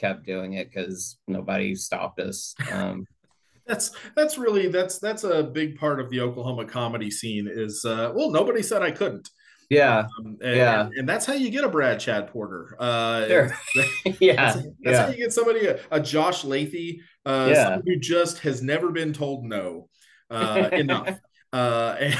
kept 0.00 0.24
doing 0.26 0.54
it 0.54 0.70
because 0.72 1.18
nobody 1.28 1.74
stopped 1.74 2.18
us. 2.20 2.54
Um, 2.72 3.06
that's 3.66 3.92
that's 4.16 4.38
really 4.38 4.68
that's 4.68 4.98
that's 4.98 5.24
a 5.24 5.42
big 5.44 5.76
part 5.78 6.00
of 6.00 6.10
the 6.10 6.20
Oklahoma 6.20 6.64
comedy 6.64 7.10
scene. 7.10 7.48
Is 7.52 7.84
uh, 7.84 8.10
well, 8.14 8.30
nobody 8.30 8.62
said 8.62 8.82
I 8.82 8.90
couldn't. 8.90 9.28
yeah, 9.68 10.00
Um, 10.18 10.36
and, 10.42 10.56
Yeah. 10.56 10.80
and, 10.80 10.92
and 10.94 11.08
that's 11.08 11.24
how 11.26 11.34
you 11.34 11.50
get 11.50 11.62
a 11.62 11.68
Brad 11.68 12.00
Chad 12.00 12.26
Porter. 12.28 12.74
Uh, 12.80 13.26
Sure. 13.28 13.56
yeah, 14.20 14.34
That's, 14.34 14.56
that's 14.56 14.66
yeah. 14.80 15.02
how 15.06 15.08
you 15.12 15.16
get 15.18 15.32
somebody 15.32 15.66
a, 15.66 15.78
a 15.92 16.00
Josh 16.00 16.42
Lathy, 16.44 17.00
uh, 17.24 17.50
Yeah. 17.52 17.78
who 17.84 17.96
just 17.96 18.40
has 18.40 18.62
never 18.62 18.90
been 18.90 19.12
told 19.12 19.44
no 19.44 19.88
uh, 20.30 20.68
enough. 20.72 21.18
Uh, 21.52 21.96
and, 21.98 22.14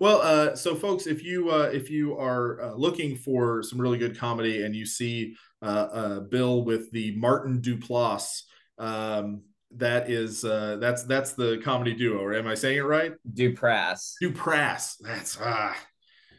well, 0.00 0.22
uh, 0.22 0.56
so 0.56 0.74
folks, 0.74 1.06
if 1.06 1.22
you 1.22 1.50
uh, 1.50 1.70
if 1.72 1.90
you 1.90 2.16
are 2.18 2.60
uh, 2.62 2.74
looking 2.74 3.16
for 3.16 3.62
some 3.62 3.78
really 3.80 3.98
good 3.98 4.18
comedy 4.18 4.64
and 4.64 4.74
you 4.74 4.86
see 4.86 5.36
uh, 5.62 5.88
uh, 5.92 6.20
Bill 6.20 6.64
with 6.64 6.90
the 6.90 7.14
Martin 7.16 7.60
Duplass, 7.60 8.42
um, 8.78 9.42
that 9.76 10.10
is 10.10 10.42
uh, 10.42 10.78
that's 10.80 11.04
that's 11.04 11.34
the 11.34 11.60
comedy 11.62 11.94
duo. 11.94 12.18
Or 12.18 12.34
am 12.34 12.46
I 12.46 12.54
saying 12.54 12.78
it 12.78 12.80
right? 12.80 13.12
Duprass. 13.30 14.14
Duprass. 14.22 14.96
That's 15.00 15.38
ah, 15.40 15.76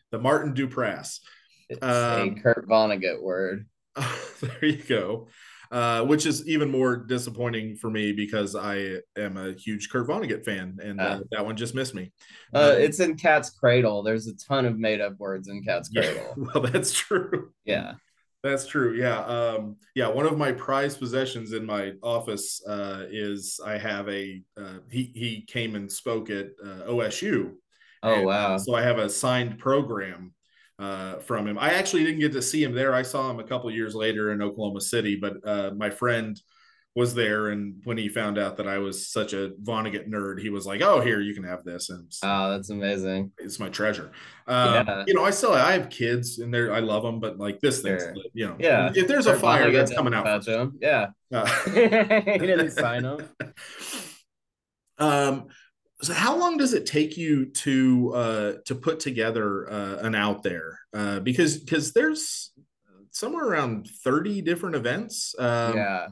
the 0.09 0.17
Martin 0.17 0.55
Duprass. 0.55 1.19
It's 1.69 1.83
Um, 1.83 2.35
a 2.37 2.41
Kurt 2.41 2.67
Vonnegut 2.67 3.21
word. 3.21 3.67
there 4.41 4.65
you 4.65 4.77
go. 4.77 5.27
Uh, 5.71 6.03
which 6.03 6.25
is 6.25 6.45
even 6.49 6.69
more 6.69 6.97
disappointing 6.97 7.77
for 7.77 7.89
me 7.89 8.11
because 8.11 8.57
I 8.57 8.97
am 9.17 9.37
a 9.37 9.53
huge 9.53 9.89
Kurt 9.89 10.05
Vonnegut 10.05 10.43
fan, 10.43 10.77
and 10.83 10.99
uh, 10.99 11.19
Ah. 11.21 11.23
that 11.31 11.45
one 11.45 11.55
just 11.55 11.73
missed 11.73 11.95
me. 11.95 12.11
Uh, 12.53 12.73
Um, 12.75 12.81
it's 12.81 12.99
in 12.99 13.15
Cat's 13.15 13.49
Cradle. 13.51 14.03
There's 14.03 14.27
a 14.27 14.35
ton 14.35 14.65
of 14.65 14.77
made 14.77 14.99
up 14.99 15.17
words 15.17 15.47
in 15.47 15.63
Cat's 15.63 15.89
yeah, 15.93 16.01
Cradle. 16.01 16.33
well, 16.53 16.63
that's 16.63 16.91
true. 16.91 17.51
Yeah. 17.63 17.93
That's 18.43 18.65
true. 18.67 18.95
Yeah. 18.95 19.19
Um, 19.23 19.77
yeah. 19.95 20.07
One 20.07 20.25
of 20.25 20.37
my 20.37 20.51
prized 20.51 20.99
possessions 20.99 21.53
in 21.53 21.63
my 21.65 21.93
office 22.01 22.61
uh, 22.67 23.05
is 23.09 23.59
I 23.65 23.77
have 23.77 24.09
a 24.09 24.41
uh, 24.57 24.79
he 24.89 25.03
he 25.15 25.45
came 25.47 25.75
and 25.75 25.89
spoke 25.91 26.29
at 26.31 26.47
uh, 26.61 26.83
OSU. 26.89 27.51
Oh 28.03 28.13
And, 28.15 28.25
wow. 28.25 28.57
So 28.57 28.73
I 28.73 28.81
have 28.81 28.97
a 28.97 29.07
signed 29.09 29.59
program 29.59 30.33
uh, 30.81 31.19
from 31.19 31.47
him. 31.47 31.57
I 31.57 31.73
actually 31.75 32.03
didn't 32.03 32.19
get 32.19 32.33
to 32.33 32.41
see 32.41 32.63
him 32.63 32.73
there. 32.73 32.93
I 32.93 33.03
saw 33.03 33.29
him 33.29 33.39
a 33.39 33.43
couple 33.43 33.69
years 33.71 33.93
later 33.95 34.31
in 34.31 34.41
Oklahoma 34.41 34.81
City, 34.81 35.15
but 35.15 35.33
uh, 35.45 35.71
my 35.75 35.89
friend 35.89 36.39
was 36.93 37.13
there, 37.15 37.47
and 37.49 37.75
when 37.85 37.97
he 37.97 38.09
found 38.09 38.37
out 38.37 38.57
that 38.57 38.67
I 38.67 38.77
was 38.79 39.07
such 39.07 39.31
a 39.31 39.51
Vonnegut 39.63 40.09
nerd, 40.09 40.41
he 40.41 40.49
was 40.49 40.65
like, 40.65 40.81
"Oh, 40.81 40.99
here 40.99 41.21
you 41.21 41.33
can 41.33 41.45
have 41.45 41.63
this," 41.63 41.89
and 41.89 42.05
it's, 42.07 42.19
Oh, 42.21 42.51
that's 42.51 42.69
amazing. 42.69 43.31
it's 43.37 43.59
my 43.59 43.69
treasure. 43.69 44.11
Um, 44.45 44.73
Yeah. 44.73 45.03
You 45.07 45.13
know, 45.13 45.23
I 45.23 45.29
still 45.31 45.53
I 45.53 45.71
have 45.71 45.89
kids, 45.89 46.39
and 46.39 46.53
they're 46.53 46.73
I 46.73 46.79
love 46.79 47.03
them, 47.03 47.21
but 47.21 47.37
like 47.37 47.61
this 47.61 47.81
thing's 47.81 48.03
Sure. 48.03 48.15
you 48.33 48.45
know, 48.47 48.57
Yeah. 48.59 48.91
If 48.93 49.07
there's 49.07 49.27
a 49.27 49.31
Kurt 49.31 49.41
fire, 49.41 49.69
Vonnegut 49.69 49.73
that's 49.73 49.93
coming 49.93 50.13
out. 50.13 50.45
him. 50.45 50.77
Yeah. 50.81 51.11
Uh, 51.31 51.45
he 51.71 52.39
didn't 52.39 52.71
sign 52.71 53.05
him. 53.05 53.19
Um, 54.97 55.47
so 56.01 56.13
how 56.13 56.37
long 56.37 56.57
does 56.57 56.73
it 56.73 56.85
take 56.85 57.17
you 57.17 57.45
to 57.45 58.13
uh, 58.13 58.53
to 58.65 58.75
put 58.75 58.99
together 58.99 59.71
uh, 59.71 59.97
an 59.97 60.15
out 60.15 60.43
there? 60.43 60.79
Uh, 60.93 61.19
because 61.19 61.57
because 61.57 61.93
there's 61.93 62.51
somewhere 63.11 63.45
around 63.45 63.87
thirty 64.03 64.41
different 64.41 64.75
events. 64.75 65.35
Um, 65.37 65.75
yeah. 65.75 66.07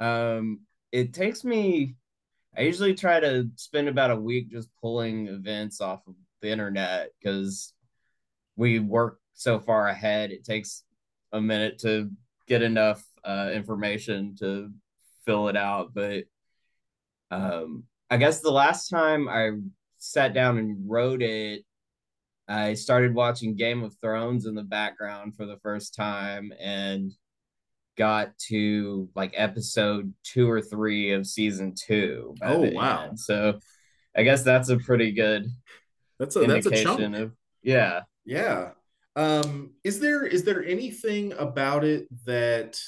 Um, 0.00 0.60
it 0.92 1.14
takes 1.14 1.44
me. 1.44 1.96
I 2.56 2.62
usually 2.62 2.94
try 2.94 3.20
to 3.20 3.48
spend 3.56 3.88
about 3.88 4.10
a 4.10 4.16
week 4.16 4.50
just 4.50 4.68
pulling 4.80 5.28
events 5.28 5.80
off 5.80 6.00
of 6.08 6.14
the 6.42 6.50
internet 6.50 7.10
because 7.20 7.72
we 8.56 8.80
work 8.80 9.20
so 9.34 9.60
far 9.60 9.86
ahead. 9.86 10.32
It 10.32 10.44
takes 10.44 10.82
a 11.32 11.40
minute 11.40 11.78
to 11.80 12.10
get 12.48 12.62
enough 12.62 13.04
uh, 13.24 13.50
information 13.54 14.34
to 14.40 14.70
fill 15.24 15.48
it 15.48 15.56
out. 15.56 15.94
But 15.94 16.24
um, 17.30 17.84
I 18.10 18.16
guess 18.16 18.40
the 18.40 18.50
last 18.50 18.88
time 18.88 19.28
I 19.28 19.52
sat 19.98 20.34
down 20.34 20.58
and 20.58 20.76
wrote 20.90 21.22
it, 21.22 21.64
I 22.48 22.74
started 22.74 23.14
watching 23.14 23.54
Game 23.54 23.84
of 23.84 23.94
Thrones 24.02 24.46
in 24.46 24.56
the 24.56 24.64
background 24.64 25.36
for 25.36 25.46
the 25.46 25.58
first 25.58 25.94
time 25.94 26.52
and 26.60 27.12
got 27.96 28.36
to 28.48 29.08
like 29.14 29.32
episode 29.36 30.12
two 30.24 30.50
or 30.50 30.60
three 30.60 31.12
of 31.12 31.26
season 31.26 31.74
two. 31.76 32.34
Oh, 32.42 32.68
wow. 32.72 33.04
end. 33.04 33.20
So 33.20 33.60
I 34.16 34.24
guess 34.24 34.42
that's 34.42 34.70
a 34.70 34.78
pretty 34.78 35.12
good 35.12 35.46
that's 36.18 36.34
a 36.36 36.40
that's 36.40 36.66
a 36.66 36.82
chunk. 36.82 37.14
of 37.14 37.32
yeah. 37.62 38.00
Yeah. 38.24 38.70
Um, 39.16 39.72
is 39.84 40.00
there 40.00 40.24
is 40.24 40.44
there 40.44 40.64
anything 40.64 41.32
about 41.34 41.84
it 41.84 42.08
that 42.26 42.78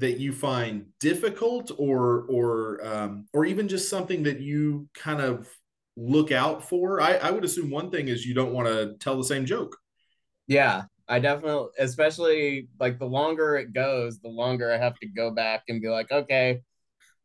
that 0.00 0.18
you 0.18 0.32
find 0.32 0.86
difficult 1.00 1.70
or 1.78 2.24
or 2.28 2.86
um, 2.86 3.26
or 3.32 3.44
even 3.44 3.68
just 3.68 3.88
something 3.88 4.22
that 4.24 4.40
you 4.40 4.88
kind 4.94 5.20
of 5.20 5.48
look 5.96 6.32
out 6.32 6.68
for? 6.68 7.00
I, 7.00 7.14
I 7.14 7.30
would 7.30 7.44
assume 7.44 7.70
one 7.70 7.90
thing 7.90 8.08
is 8.08 8.26
you 8.26 8.34
don't 8.34 8.52
want 8.52 8.68
to 8.68 8.94
tell 9.00 9.16
the 9.16 9.24
same 9.24 9.46
joke. 9.46 9.76
Yeah, 10.46 10.84
I 11.08 11.18
definitely, 11.20 11.68
especially 11.78 12.68
like 12.78 12.98
the 12.98 13.06
longer 13.06 13.56
it 13.56 13.72
goes, 13.72 14.20
the 14.20 14.28
longer 14.28 14.72
I 14.72 14.78
have 14.78 14.98
to 15.00 15.06
go 15.06 15.30
back 15.30 15.64
and 15.68 15.80
be 15.80 15.88
like, 15.88 16.10
okay, 16.12 16.60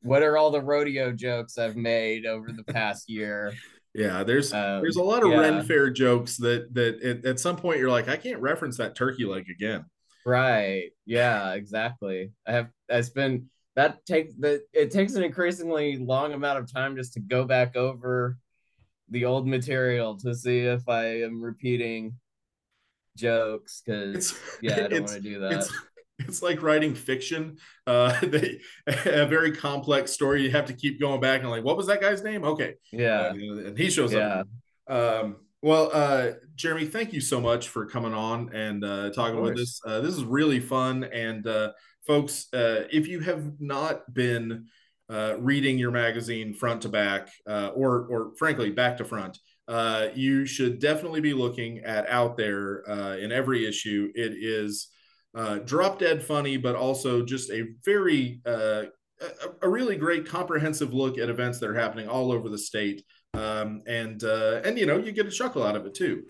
what 0.01 0.23
are 0.23 0.37
all 0.37 0.51
the 0.51 0.61
rodeo 0.61 1.11
jokes 1.13 1.57
I've 1.57 1.77
made 1.77 2.25
over 2.25 2.51
the 2.53 2.65
past 2.65 3.09
year? 3.09 3.53
Yeah, 3.95 4.23
there's 4.23 4.53
Um, 4.53 4.81
there's 4.81 4.97
a 4.97 5.03
lot 5.03 5.23
of 5.23 5.31
yeah. 5.31 5.39
Ren 5.39 5.61
Fair 5.63 5.89
jokes 5.89 6.37
that 6.37 6.73
that 6.75 7.01
at, 7.01 7.25
at 7.25 7.39
some 7.39 7.57
point 7.57 7.79
you're 7.79 7.89
like, 7.89 8.07
I 8.07 8.17
can't 8.17 8.39
reference 8.39 8.77
that 8.77 8.95
turkey 8.95 9.25
leg 9.25 9.45
again. 9.49 9.85
Right. 10.25 10.89
Yeah, 11.05 11.53
exactly. 11.53 12.31
I 12.45 12.51
have 12.51 12.69
I 12.89 13.01
spend 13.01 13.45
that 13.75 14.05
takes 14.05 14.35
that 14.39 14.61
it 14.73 14.91
takes 14.91 15.15
an 15.15 15.23
increasingly 15.23 15.97
long 15.97 16.33
amount 16.33 16.59
of 16.59 16.71
time 16.71 16.95
just 16.95 17.13
to 17.13 17.19
go 17.19 17.45
back 17.45 17.75
over 17.75 18.37
the 19.09 19.25
old 19.25 19.47
material 19.47 20.17
to 20.19 20.35
see 20.35 20.59
if 20.59 20.87
I 20.87 21.21
am 21.23 21.41
repeating 21.41 22.15
jokes 23.17 23.81
because 23.85 24.37
yeah, 24.61 24.85
I 24.85 24.87
don't 24.87 25.01
want 25.01 25.13
to 25.13 25.21
do 25.21 25.39
that. 25.39 25.53
It's 25.53 25.73
it's 26.19 26.41
like 26.41 26.61
writing 26.61 26.93
fiction. 26.95 27.57
Uh, 27.87 28.19
they, 28.25 28.59
a 28.87 29.25
very 29.25 29.51
complex 29.55 30.11
story. 30.11 30.43
You 30.43 30.51
have 30.51 30.65
to 30.65 30.73
keep 30.73 30.99
going 30.99 31.21
back 31.21 31.41
and 31.41 31.49
like, 31.49 31.63
what 31.63 31.77
was 31.77 31.87
that 31.87 32.01
guy's 32.01 32.23
name? 32.23 32.43
Okay, 32.43 32.75
yeah. 32.91 33.21
Uh, 33.21 33.33
and 33.67 33.77
he 33.77 33.89
shows 33.89 34.13
Yeah. 34.13 34.43
up. 34.87 35.25
Um, 35.25 35.37
well, 35.61 35.89
uh, 35.93 36.31
Jeremy, 36.55 36.85
thank 36.85 37.13
you 37.13 37.21
so 37.21 37.41
much 37.41 37.69
for 37.69 37.85
coming 37.85 38.13
on 38.13 38.53
and 38.53 38.83
uh, 38.83 39.09
talking 39.11 39.41
with 39.41 39.57
us. 39.57 39.81
Uh, 39.85 40.01
this 40.01 40.15
is 40.15 40.23
really 40.23 40.59
fun. 40.59 41.03
And 41.05 41.45
uh, 41.47 41.71
folks, 42.07 42.47
uh, 42.53 42.83
if 42.91 43.07
you 43.07 43.19
have 43.19 43.59
not 43.59 44.13
been 44.13 44.67
uh, 45.09 45.35
reading 45.39 45.77
your 45.77 45.91
magazine 45.91 46.53
front 46.53 46.83
to 46.83 46.89
back, 46.89 47.29
uh, 47.47 47.71
or 47.75 48.07
or 48.09 48.31
frankly 48.37 48.69
back 48.69 48.97
to 48.97 49.05
front, 49.05 49.39
uh, 49.67 50.07
you 50.15 50.45
should 50.45 50.79
definitely 50.79 51.21
be 51.21 51.33
looking 51.33 51.79
at 51.79 52.09
out 52.09 52.37
there 52.37 52.89
uh, 52.89 53.17
in 53.17 53.31
every 53.31 53.67
issue. 53.67 54.11
It 54.15 54.33
is 54.39 54.87
uh, 55.35 55.59
drop 55.59 55.99
dead 55.99 56.23
funny, 56.23 56.57
but 56.57 56.75
also 56.75 57.23
just 57.23 57.51
a 57.51 57.67
very 57.85 58.41
uh, 58.45 58.83
a, 59.21 59.65
a, 59.67 59.69
really 59.69 59.95
great 59.95 60.25
comprehensive 60.25 60.93
look 60.93 61.17
at 61.17 61.29
events 61.29 61.59
that 61.59 61.69
are 61.69 61.75
happening 61.75 62.07
all 62.07 62.31
over 62.31 62.49
the 62.49 62.57
state. 62.57 63.03
Um, 63.33 63.83
and 63.85 64.23
uh, 64.23 64.61
and 64.63 64.77
you 64.77 64.85
know 64.85 64.97
you 64.97 65.11
get 65.11 65.25
a 65.25 65.31
chuckle 65.31 65.63
out 65.63 65.75
of 65.75 65.85
it 65.85 65.93
too. 65.93 66.25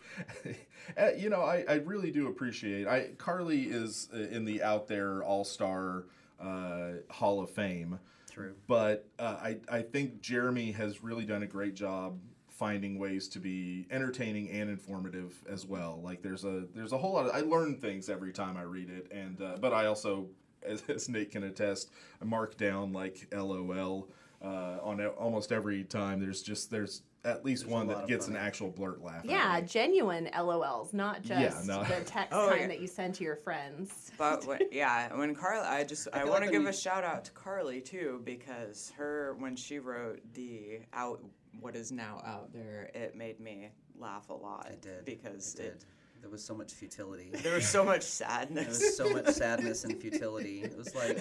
Uh, 0.99 1.11
you 1.15 1.29
know 1.29 1.41
I, 1.41 1.63
I 1.69 1.73
really 1.75 2.09
do 2.09 2.29
appreciate. 2.29 2.87
I 2.87 3.09
Carly 3.19 3.65
is 3.65 4.09
in 4.11 4.43
the 4.43 4.63
out 4.63 4.87
there 4.87 5.21
all 5.21 5.43
star 5.43 6.05
uh, 6.41 6.93
Hall 7.11 7.41
of 7.41 7.51
Fame. 7.51 7.99
True. 8.31 8.55
But 8.65 9.07
I 9.19 9.57
I 9.71 9.83
think 9.83 10.19
Jeremy 10.19 10.71
has 10.71 11.03
really 11.03 11.25
done 11.25 11.43
a 11.43 11.45
great 11.45 11.75
job 11.75 12.17
finding 12.59 12.99
ways 12.99 13.29
to 13.29 13.39
be 13.39 13.87
entertaining 13.89 14.49
and 14.49 14.69
informative 14.69 15.41
as 15.49 15.65
well. 15.65 16.01
Like 16.03 16.21
there's 16.21 16.43
a 16.43 16.65
there's 16.75 16.91
a 16.91 16.97
whole 16.97 17.13
lot 17.13 17.25
of 17.25 17.33
I 17.33 17.39
learn 17.39 17.77
things 17.77 18.09
every 18.09 18.33
time 18.33 18.57
I 18.57 18.63
read 18.63 18.89
it, 18.89 19.09
and 19.11 19.41
uh, 19.41 19.55
but 19.61 19.71
I 19.71 19.85
also, 19.85 20.27
as, 20.61 20.83
as, 20.89 21.07
Nate 21.07 21.31
can 21.31 21.43
attest, 21.43 21.89
I 22.21 22.25
mark 22.25 22.57
down 22.57 22.91
like 22.91 23.33
LOL 23.33 24.09
uh, 24.41 24.77
on 24.81 25.05
almost 25.05 25.51
every 25.51 25.83
time. 25.83 26.19
There's 26.19 26.41
just 26.41 26.71
there's 26.71 27.03
at 27.25 27.43
least 27.43 27.63
there's 27.63 27.73
one 27.73 27.87
that 27.87 28.07
gets 28.07 28.27
an 28.27 28.35
actual 28.35 28.69
blurt 28.69 29.03
laugh. 29.03 29.25
Yeah, 29.25 29.59
genuine 29.61 30.29
LOLs, 30.33 30.93
not 30.93 31.21
just 31.21 31.67
yeah, 31.67 31.75
no. 31.75 31.83
the 31.83 32.01
text 32.05 32.33
oh, 32.33 32.49
kind 32.49 32.61
yeah. 32.61 32.67
that 32.67 32.79
you 32.79 32.87
send 32.87 33.15
to 33.15 33.23
your 33.23 33.35
friends. 33.35 34.11
But 34.17 34.45
when, 34.47 34.59
yeah, 34.71 35.13
when 35.15 35.35
Carly, 35.35 35.67
I 35.67 35.83
just 35.83 36.07
I, 36.13 36.21
I 36.21 36.23
want 36.25 36.43
to 36.43 36.51
give 36.51 36.65
a 36.65 36.73
shout 36.73 37.03
out 37.03 37.25
to 37.25 37.31
Carly 37.31 37.81
too 37.81 38.21
because 38.23 38.93
her 38.97 39.35
when 39.39 39.55
she 39.55 39.79
wrote 39.79 40.21
the 40.33 40.79
out 40.93 41.23
what 41.59 41.75
is 41.75 41.91
now 41.91 42.21
out 42.25 42.53
there, 42.53 42.89
it 42.93 43.15
made 43.15 43.39
me 43.39 43.69
laugh 43.97 44.29
a 44.29 44.33
lot. 44.33 44.67
It 44.71 44.81
did 44.81 45.05
because 45.05 45.55
it, 45.55 45.65
it 45.65 45.85
there 46.21 46.29
was 46.29 46.43
so 46.43 46.53
much 46.53 46.73
futility. 46.73 47.31
There 47.31 47.55
was 47.55 47.67
so 47.67 47.83
much 47.83 48.03
sadness. 48.03 48.79
there 48.79 48.87
was 48.87 48.97
so 48.97 49.09
much 49.09 49.27
sadness 49.35 49.83
and 49.83 49.99
futility. 49.99 50.61
It 50.63 50.77
was 50.77 50.93
like 50.95 51.17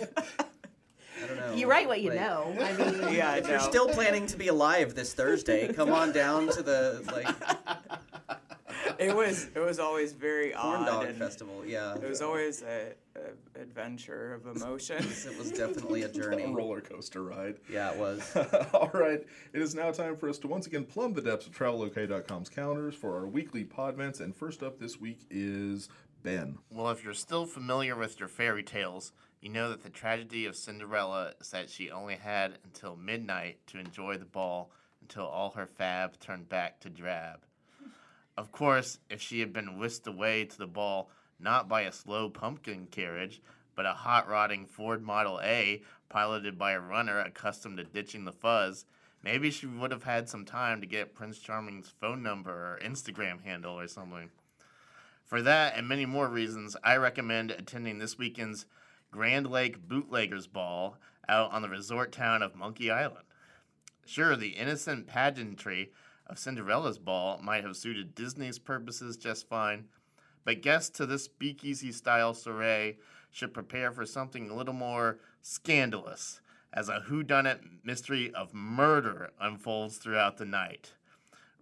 I 1.23 1.27
don't 1.27 1.37
know. 1.37 1.55
You 1.55 1.69
write 1.69 1.89
what 1.89 2.01
you 2.01 2.11
like, 2.11 2.21
know. 2.21 2.57
I 2.61 2.73
mean, 2.73 3.15
yeah. 3.15 3.37
If 3.37 3.49
you're 3.49 3.61
still 3.61 3.89
planning 3.89 4.27
to 4.27 4.37
be 4.37 4.49
alive 4.49 4.95
this 4.95 5.15
Thursday, 5.15 5.73
come 5.73 5.91
on 5.91 6.13
down 6.13 6.49
to 6.49 6.63
the 6.63 7.03
like 7.13 7.29
it 8.99 9.15
was 9.15 9.49
it 9.55 9.61
was 9.61 9.79
always 9.79 10.13
very 10.13 10.51
Corn 10.51 10.83
odd. 10.83 10.87
Dog 10.87 11.15
Festival, 11.15 11.65
yeah. 11.65 11.95
It 11.95 12.09
was 12.09 12.21
always 12.21 12.63
a, 12.63 12.93
a 13.17 13.61
adventure 13.61 14.35
of 14.35 14.57
emotions. 14.57 15.27
it 15.31 15.39
was 15.39 15.51
definitely 15.51 16.03
a 16.03 16.09
journey, 16.09 16.45
a 16.45 16.49
roller 16.49 16.81
coaster 16.81 17.23
ride. 17.23 17.57
Yeah, 17.71 17.93
it 17.93 17.99
was. 17.99 18.37
All 18.73 18.91
right, 18.93 19.25
it 19.53 19.63
is 19.63 19.75
now 19.75 19.91
time 19.91 20.17
for 20.17 20.29
us 20.29 20.39
to 20.39 20.49
once 20.49 20.67
again 20.67 20.85
plumb 20.85 21.15
the 21.15 21.23
depths 21.23 21.47
of 21.47 21.57
TravelOK.com's 21.57 22.49
calendars 22.49 22.95
for 22.95 23.17
our 23.17 23.27
weekly 23.27 23.65
podvents. 23.65 24.21
And 24.21 24.35
first 24.35 24.63
up 24.63 24.79
this 24.79 25.01
week 25.01 25.21
is 25.31 25.89
Ben. 26.23 26.59
Well, 26.71 26.91
if 26.91 27.05
you're 27.05 27.15
still 27.15 27.47
familiar 27.47 27.97
with 27.97 28.19
your 28.19 28.29
fairy 28.29 28.63
tales, 28.63 29.13
you 29.41 29.49
know 29.49 29.71
that 29.71 29.83
the 29.83 29.91
tragedy 29.91 30.47
of 30.47 30.57
Cinderella 30.57 31.33
is 31.41 31.51
that 31.51 31.71
she 31.71 31.91
only 31.91 32.17
had 32.17 32.59
until 32.65 32.97
midnight 32.97 33.59
to 33.69 33.79
enjoy 33.79 34.17
the 34.17 34.25
ball 34.25 34.71
until 35.01 35.27
all 35.27 35.51
her 35.51 35.67
fab 35.67 36.19
turned 36.19 36.49
back 36.49 36.81
to 36.81 36.91
drab. 36.91 37.41
Of 38.37 38.53
course, 38.53 38.99
if 39.09 39.21
she 39.21 39.41
had 39.41 39.53
been 39.53 39.79
whisked 39.79 40.07
away 40.07 40.45
to 40.45 40.59
the 40.59 40.67
ball 40.67 41.11
not 41.41 41.69
by 41.69 41.83
a 41.83 41.93
slow 41.93 42.29
pumpkin 42.29 42.87
carriage, 42.91 43.41
but 43.75 43.87
a 43.87 43.93
hot 43.93 44.29
rodding 44.29 44.67
Ford 44.67 45.03
Model 45.03 45.41
A 45.43 45.83
piloted 46.09 46.59
by 46.59 46.73
a 46.73 46.81
runner 46.81 47.21
accustomed 47.21 47.79
to 47.79 47.85
ditching 47.85 48.25
the 48.25 48.33
fuzz, 48.33 48.85
maybe 49.23 49.51
she 49.51 49.67
would 49.67 49.93
have 49.93 50.03
had 50.03 50.29
some 50.29 50.45
time 50.45 50.81
to 50.81 50.87
get 50.87 51.15
Prince 51.15 51.39
Charming's 51.39 51.93
phone 52.01 52.23
number 52.23 52.51
or 52.51 52.81
Instagram 52.85 53.43
handle 53.45 53.79
or 53.79 53.87
something. 53.87 54.31
For 55.25 55.43
that 55.43 55.77
and 55.77 55.87
many 55.87 56.07
more 56.07 56.27
reasons, 56.27 56.77
I 56.83 56.97
recommend 56.97 57.51
attending 57.51 57.99
this 57.99 58.19
weekend's 58.19 58.67
Grand 59.11 59.51
Lake 59.51 59.89
Bootleggers 59.89 60.47
Ball 60.47 60.97
out 61.29 61.53
on 61.53 61.63
the 61.63 61.69
resort 61.69 62.13
town 62.13 62.43
of 62.43 62.55
Monkey 62.55 62.91
Island. 62.91 63.25
Sure, 64.07 64.37
the 64.37 64.51
innocent 64.51 65.07
pageantry 65.07 65.93
of 66.27 66.39
Cinderella's 66.39 66.99
ball 66.99 67.39
might 67.43 67.65
have 67.65 67.77
suited 67.77 68.15
Disney's 68.15 68.59
purposes 68.59 69.17
just 69.17 69.49
fine, 69.49 69.85
but 70.45 70.63
guests 70.63 70.91
to 70.97 71.07
this 71.07 71.25
speakeasy 71.25 71.93
style 71.93 72.35
soiree 72.35 72.99
should 73.31 73.53
prepare 73.53 73.93
for 73.93 74.07
something 74.07 74.49
a 74.49 74.55
little 74.55 74.75
more 74.75 75.19
scandalous 75.43 76.41
as 76.73 76.89
a 76.89 77.05
whodunit 77.09 77.61
mystery 77.83 78.33
of 78.35 78.55
murder 78.55 79.31
unfolds 79.41 79.97
throughout 79.97 80.37
the 80.37 80.45
night. 80.45 80.93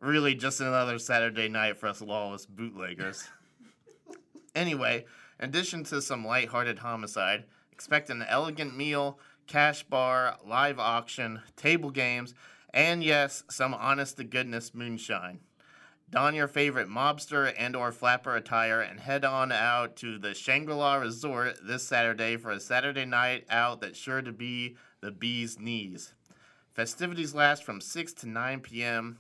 Really, 0.01 0.35
just 0.35 0.61
another 0.61 0.99
Saturday 0.99 1.49
night 1.49 1.79
for 1.79 1.89
us 1.89 2.03
lawless 2.03 2.47
bootleggers. 2.47 3.29
anyway, 4.55 5.05
in 5.39 5.47
addition 5.47 5.85
to 5.85 6.03
some 6.03 6.25
light-hearted 6.25 6.79
homicide, 6.79 7.45
expect 7.73 8.11
an 8.11 8.25
elegant 8.29 8.77
meal, 8.77 9.19
cash 9.47 9.83
bar, 9.83 10.37
live 10.45 10.79
auction, 10.79 11.41
table 11.57 11.91
games, 11.91 12.35
and 12.73 13.03
yes, 13.03 13.45
some 13.51 13.75
honest 13.75 14.17
to 14.17 14.25
goodness 14.25 14.75
moonshine. 14.75 15.41
Don 16.09 16.35
your 16.35 16.47
favorite 16.47 16.89
mobster 16.89 17.53
and 17.59 17.75
or 17.75 17.91
flapper 17.91 18.37
attire 18.37 18.81
and 18.81 19.01
head 19.01 19.25
on 19.25 19.51
out 19.51 19.97
to 19.97 20.19
the 20.19 20.35
Shangri-La 20.35 20.97
Resort 20.97 21.59
this 21.67 21.83
Saturday 21.83 22.37
for 22.37 22.53
a 22.53 22.61
Saturday 22.61 23.05
night 23.05 23.45
out 23.51 23.81
that's 23.81 23.99
sure 23.99 24.23
to 24.23 24.31
be 24.31 24.77
the 25.01 25.11
bee's 25.11 25.59
knees. 25.59 26.15
Festivities 26.75 27.35
last 27.35 27.65
from 27.65 27.81
6 27.81 28.13
to 28.13 28.29
9 28.29 28.61
p.m. 28.61 29.19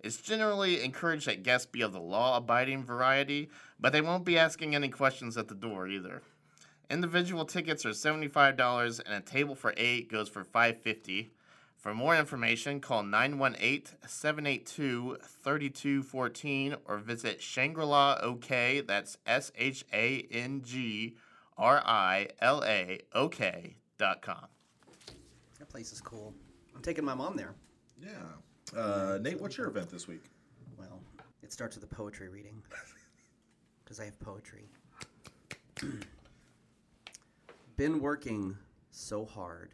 It's 0.00 0.18
generally 0.18 0.82
encouraged 0.82 1.26
that 1.26 1.42
guests 1.42 1.66
be 1.66 1.82
of 1.82 1.92
the 1.92 2.00
law-abiding 2.00 2.84
variety, 2.84 3.50
but 3.80 3.92
they 3.92 4.00
won't 4.00 4.24
be 4.24 4.38
asking 4.38 4.74
any 4.74 4.88
questions 4.88 5.36
at 5.36 5.48
the 5.48 5.54
door 5.54 5.88
either. 5.88 6.22
Individual 6.90 7.44
tickets 7.44 7.84
are 7.84 7.90
$75 7.90 9.00
and 9.04 9.14
a 9.14 9.20
table 9.20 9.54
for 9.54 9.74
8 9.76 10.10
goes 10.10 10.28
for 10.28 10.44
550. 10.44 11.30
For 11.76 11.94
more 11.94 12.16
information, 12.16 12.80
call 12.80 13.02
918 13.02 13.98
782 14.06 15.18
3214 15.22 16.76
or 16.86 16.98
visit 16.98 17.40
Shangri 17.40 17.84
La 17.84 18.18
OK, 18.20 18.80
that's 18.80 19.16
S 19.26 19.52
H 19.56 19.84
A 19.92 20.26
N 20.30 20.62
G 20.62 21.16
R 21.56 21.80
I 21.84 22.28
L 22.40 22.64
A 22.64 23.00
OK 23.14 23.76
dot 23.96 24.22
com. 24.22 24.46
That 25.58 25.68
place 25.68 25.92
is 25.92 26.00
cool. 26.00 26.34
I'm 26.74 26.82
taking 26.82 27.04
my 27.04 27.14
mom 27.14 27.36
there. 27.36 27.54
Yeah. 28.00 28.08
Uh, 28.76 29.18
Nate, 29.20 29.40
what's 29.40 29.56
your 29.56 29.68
event 29.68 29.88
this 29.90 30.06
week? 30.06 30.24
Well, 30.78 31.00
it 31.42 31.52
starts 31.52 31.76
with 31.76 31.84
a 31.84 31.94
poetry 31.94 32.28
reading 32.28 32.62
because 33.84 34.00
I 34.00 34.04
have 34.06 34.18
poetry. 34.20 34.68
Been 37.76 38.00
working 38.00 38.56
so 38.90 39.24
hard 39.24 39.72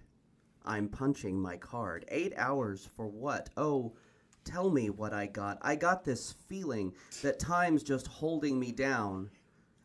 I'm 0.65 0.89
punching 0.89 1.39
my 1.39 1.57
card. 1.57 2.07
Eight 2.09 2.33
hours 2.37 2.89
for 2.97 3.07
what? 3.07 3.51
Oh, 3.57 3.93
tell 4.45 4.71
me 4.71 4.89
what 4.89 5.13
I 5.13 5.27
got. 5.27 5.59
I 5.61 5.77
got 5.77 6.05
this 6.05 6.33
feeling 6.49 6.95
that 7.23 7.39
time's 7.39 7.83
just 7.83 8.07
holding 8.07 8.59
me 8.59 8.73
down. 8.73 9.31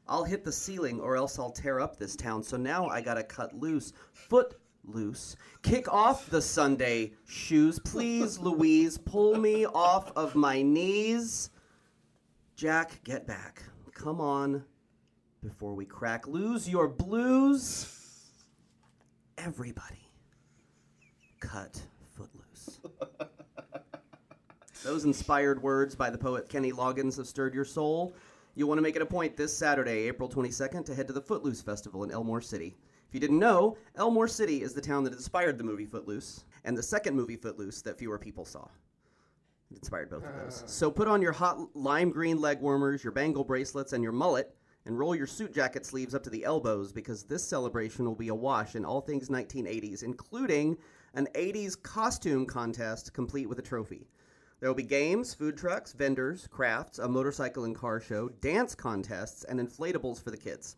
I'll 0.08 0.24
hit 0.24 0.44
the 0.44 0.52
ceiling 0.52 1.00
or 1.00 1.16
else 1.18 1.38
I'll 1.38 1.52
tear 1.52 1.80
up 1.80 1.98
this 1.98 2.16
town. 2.16 2.44
So 2.44 2.56
now 2.58 2.88
I 2.88 3.02
gotta 3.02 3.24
cut 3.24 3.54
loose. 3.60 3.94
Foot 4.14 4.56
loose. 4.92 5.36
Kick 5.62 5.92
off 5.92 6.30
the 6.30 6.42
Sunday 6.42 7.14
shoes. 7.28 7.80
Please, 7.80 8.40
Louise, 8.40 8.98
pull 8.98 9.38
me 9.38 9.66
off 9.66 10.12
of 10.16 10.36
my 10.36 10.62
knees. 10.62 11.50
Jack, 12.56 13.04
get 13.04 13.26
back. 13.26 13.64
Come 13.94 14.20
on 14.20 14.64
before 15.42 15.74
we 15.74 15.86
crack. 15.86 16.28
Lose 16.28 16.68
your 16.68 16.88
blues. 16.88 17.96
Everybody 19.38 20.12
cut 21.40 21.82
footloose. 22.12 22.80
Those 24.84 25.06
inspired 25.06 25.62
words 25.62 25.96
by 25.96 26.10
the 26.10 26.18
poet 26.18 26.50
Kenny 26.50 26.72
Loggins 26.72 27.18
have 27.18 27.28
stirred 27.28 27.54
your 27.54 27.66
soul. 27.66 28.14
You'll 28.56 28.68
want 28.68 28.78
to 28.78 28.84
make 28.84 28.96
it 28.96 29.02
a 29.02 29.06
point 29.06 29.38
this 29.38 29.56
Saturday, 29.56 30.08
April 30.08 30.28
22nd, 30.28 30.86
to 30.86 30.96
head 30.96 31.08
to 31.08 31.14
the 31.14 31.22
Footloose 31.22 31.62
Festival 31.62 32.04
in 32.04 32.12
Elmore 32.12 32.42
City. 32.42 32.76
If 33.10 33.16
you 33.16 33.20
didn't 33.20 33.40
know, 33.40 33.76
Elmore 33.96 34.28
City 34.28 34.62
is 34.62 34.76
the 34.76 34.82
town 34.82 35.04
that 35.06 35.14
inspired 35.14 35.58
the 35.58 35.64
movie 35.64 35.88
Footloose 35.88 36.44
and 36.64 36.78
the 36.78 36.84
second 36.84 37.16
movie 37.16 37.38
Footloose 37.38 37.82
that 37.82 37.98
fewer 37.98 38.20
people 38.20 38.46
saw. 38.46 38.68
It 39.72 39.78
inspired 39.78 40.12
both 40.12 40.26
of 40.26 40.36
those. 40.36 40.62
Ah. 40.64 40.68
So 40.68 40.92
put 40.92 41.08
on 41.08 41.20
your 41.20 41.32
hot 41.32 41.76
lime 41.76 42.12
green 42.12 42.40
leg 42.40 42.62
warmers, 42.62 43.04
your 43.04 43.12
bangle 43.12 43.44
bracelets, 43.44 43.94
and 43.94 44.04
your 44.04 44.12
mullet, 44.12 44.56
and 44.86 45.00
roll 45.00 45.16
your 45.16 45.26
suit 45.26 45.56
jacket 45.56 45.88
sleeves 45.88 46.14
up 46.14 46.22
to 46.22 46.30
the 46.30 46.44
elbows 46.44 46.92
because 46.92 47.24
this 47.24 47.44
celebration 47.44 48.06
will 48.06 48.14
be 48.14 48.28
awash 48.28 48.76
in 48.76 48.86
all 48.86 49.02
things 49.02 49.28
1980s, 49.28 50.04
including 50.04 50.78
an 51.16 51.28
80s 51.34 51.82
costume 51.82 52.46
contest 52.46 53.12
complete 53.12 53.50
with 53.50 53.58
a 53.58 53.64
trophy. 53.64 54.08
There 54.60 54.70
will 54.70 54.76
be 54.76 54.84
games, 54.84 55.34
food 55.34 55.58
trucks, 55.58 55.94
vendors, 55.94 56.46
crafts, 56.46 57.00
a 57.00 57.08
motorcycle 57.08 57.64
and 57.64 57.76
car 57.76 58.00
show, 58.00 58.30
dance 58.30 58.76
contests, 58.76 59.46
and 59.46 59.60
inflatables 59.60 60.22
for 60.24 60.30
the 60.30 60.38
kids. 60.38 60.76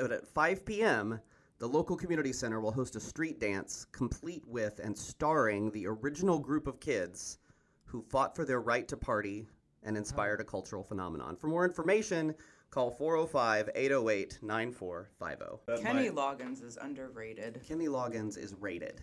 But 0.00 0.12
at 0.12 0.26
5 0.26 0.64
p.m., 0.64 1.20
the 1.58 1.66
local 1.66 1.96
community 1.96 2.32
center 2.32 2.60
will 2.60 2.70
host 2.70 2.94
a 2.96 3.00
street 3.00 3.40
dance 3.40 3.86
complete 3.90 4.44
with 4.46 4.78
and 4.82 4.96
starring 4.96 5.70
the 5.72 5.86
original 5.86 6.38
group 6.38 6.66
of 6.66 6.78
kids 6.78 7.38
who 7.84 8.00
fought 8.02 8.36
for 8.36 8.44
their 8.44 8.60
right 8.60 8.86
to 8.88 8.96
party 8.96 9.48
and 9.82 9.96
inspired 9.96 10.40
a 10.40 10.44
cultural 10.44 10.84
phenomenon. 10.84 11.36
For 11.36 11.48
more 11.48 11.64
information, 11.64 12.34
call 12.70 12.90
405 12.90 13.70
808 13.74 14.38
9450. 14.42 15.82
Kenny 15.82 16.10
Loggins 16.10 16.62
is 16.62 16.78
underrated. 16.80 17.60
Kenny 17.66 17.86
Loggins 17.86 18.38
is 18.38 18.54
rated. 18.60 19.00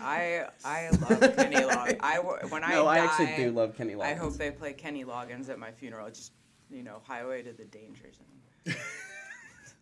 I 0.00 0.46
I 0.64 0.90
love 1.10 1.36
Kenny 1.36 1.56
Loggins. 1.56 1.96
I 2.00 2.16
w- 2.16 2.38
when 2.48 2.64
I 2.64 2.70
No, 2.70 2.86
I 2.86 2.98
actually 2.98 3.34
do 3.36 3.50
love 3.52 3.76
Kenny 3.76 3.94
Loggins. 3.94 4.02
I 4.04 4.14
hope 4.14 4.34
they 4.34 4.50
play 4.50 4.72
Kenny 4.72 5.04
Loggins 5.04 5.48
at 5.48 5.58
my 5.58 5.70
funeral. 5.70 6.08
Just 6.08 6.32
you 6.70 6.82
know, 6.82 7.00
Highway 7.06 7.42
to 7.42 7.52
the 7.52 7.64
Danger 7.64 8.06
Zone. 8.12 8.74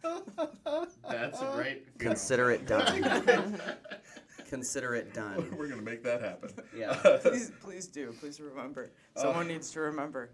That's 1.09 1.41
a 1.41 1.53
great. 1.55 1.87
funeral. 1.99 1.99
Consider 1.99 2.51
it 2.51 2.67
done. 2.67 3.61
Consider 4.49 4.95
it 4.95 5.15
done. 5.15 5.55
We're 5.57 5.69
gonna 5.69 5.83
make 5.83 6.03
that 6.05 6.21
happen. 6.23 6.51
Yeah. 6.77 6.95
Please, 7.23 7.53
please 7.63 7.87
do. 7.87 8.13
Please 8.19 8.41
remember. 8.41 8.91
Someone 9.15 9.47
needs 9.47 9.71
to 9.73 9.81
remember. 9.81 10.31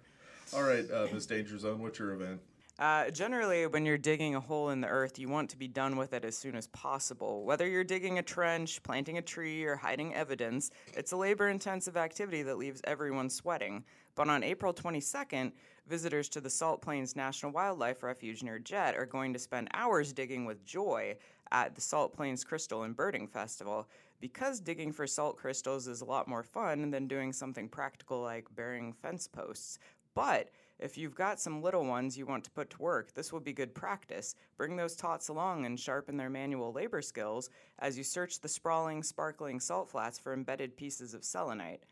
All 0.55 0.63
right, 0.63 0.91
uh, 0.91 1.09
Miss 1.13 1.27
Danger 1.27 1.59
Zone, 1.59 1.81
what's 1.81 1.99
your 1.99 2.13
event? 2.13 2.41
Uh, 2.79 3.11
generally, 3.11 3.67
when 3.67 3.87
you're 3.87 3.97
digging 3.97 4.35
a 4.35 4.41
hole 4.41 4.69
in 4.69 4.83
the 4.83 4.89
earth, 4.89 5.19
you 5.19 5.31
want 5.31 5.49
to 5.49 5.57
be 5.57 5.67
done 5.67 5.97
with 5.97 6.13
it 6.13 6.27
as 6.27 6.37
soon 6.37 6.55
as 6.55 6.67
possible. 6.69 7.43
Whether 7.45 7.67
you're 7.67 7.85
digging 7.85 8.19
a 8.19 8.23
trench, 8.23 8.83
planting 8.83 9.17
a 9.17 9.23
tree, 9.23 9.65
or 9.65 9.77
hiding 9.77 10.15
evidence, 10.15 10.71
it's 10.95 11.13
a 11.13 11.17
labor 11.17 11.49
intensive 11.49 11.97
activity 11.97 12.43
that 12.43 12.59
leaves 12.59 12.83
everyone 12.85 13.31
sweating. 13.31 13.83
But 14.15 14.29
on 14.29 14.43
April 14.43 14.75
22nd, 14.75 15.53
visitors 15.87 16.29
to 16.31 16.41
the 16.41 16.51
Salt 16.51 16.83
Plains 16.83 17.17
National 17.17 17.51
Wildlife 17.51 18.03
Refuge 18.03 18.43
near 18.43 18.59
Jet 18.59 18.95
are 18.95 19.07
going 19.07 19.33
to 19.33 19.39
spend 19.39 19.69
hours 19.73 20.13
digging 20.13 20.45
with 20.45 20.65
joy 20.67 21.17
at 21.53 21.75
the 21.75 21.81
Salt 21.81 22.15
Plains 22.15 22.45
Crystal 22.45 22.83
and 22.83 22.95
Birding 22.95 23.27
Festival. 23.27 23.89
Because 24.21 24.61
digging 24.61 24.93
for 24.93 25.07
salt 25.07 25.37
crystals 25.37 25.87
is 25.87 26.03
a 26.03 26.07
lot 26.07 26.29
more 26.29 26.43
fun 26.43 26.91
than 26.91 27.07
doing 27.07 27.33
something 27.33 27.69
practical 27.69 28.21
like 28.21 28.55
burying 28.55 28.93
fence 28.93 29.29
posts. 29.29 29.79
But 30.15 30.51
if 30.79 30.99
you've 30.99 31.15
got 31.15 31.41
some 31.41 31.63
little 31.63 31.85
ones 31.85 32.19
you 32.19 32.27
want 32.27 32.45
to 32.45 32.51
put 32.51 32.71
to 32.71 32.83
work, 32.83 33.15
this 33.15 33.33
will 33.33 33.41
be 33.41 33.53
good 33.53 33.75
practice. 33.75 34.35
Bring 34.57 34.77
those 34.77 34.95
tots 34.95 35.29
along 35.29 35.65
and 35.65 35.81
sharpen 35.81 36.17
their 36.17 36.31
manual 36.31 36.73
labor 36.73 37.01
skills 37.01 37.51
as 37.79 37.97
you 37.97 38.05
search 38.05 38.41
the 38.41 38.49
sprawling, 38.49 39.03
sparkling 39.03 39.61
salt 39.61 39.89
flats 39.89 40.19
for 40.19 40.35
embedded 40.35 40.77
pieces 40.77 41.15
of 41.15 41.25
selenite. 41.25 41.85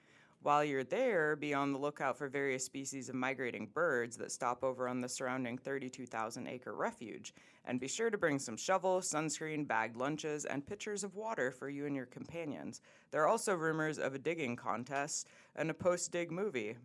While 0.45 0.63
you're 0.63 0.85
there, 0.85 1.37
be 1.37 1.55
on 1.55 1.73
the 1.73 1.79
lookout 1.79 2.19
for 2.19 2.29
various 2.29 2.67
species 2.67 3.09
of 3.09 3.15
migrating 3.15 3.67
birds 3.73 4.19
that 4.19 4.31
stop 4.31 4.63
over 4.63 4.87
on 4.87 5.01
the 5.01 5.09
surrounding 5.09 5.57
32,000 5.57 6.47
acre 6.47 6.75
refuge. 6.75 7.33
And 7.65 7.81
be 7.81 7.89
sure 7.89 8.11
to 8.11 8.19
bring 8.19 8.39
some 8.39 8.59
shovel, 8.59 9.01
sunscreen, 9.01 9.67
bagged 9.67 9.97
lunches, 9.97 10.45
and 10.45 10.67
pitchers 10.67 11.03
of 11.03 11.17
water 11.17 11.51
for 11.51 11.71
you 11.71 11.87
and 11.87 11.97
your 11.97 12.05
companions. 12.05 12.83
There 13.11 13.23
are 13.23 13.27
also 13.27 13.55
rumors 13.55 13.99
of 13.99 14.15
a 14.15 14.19
digging 14.19 14.55
contest 14.55 15.29
and 15.57 15.71
a 15.71 15.75
post 15.75 16.13
dig 16.13 16.31
movie. 16.31 16.77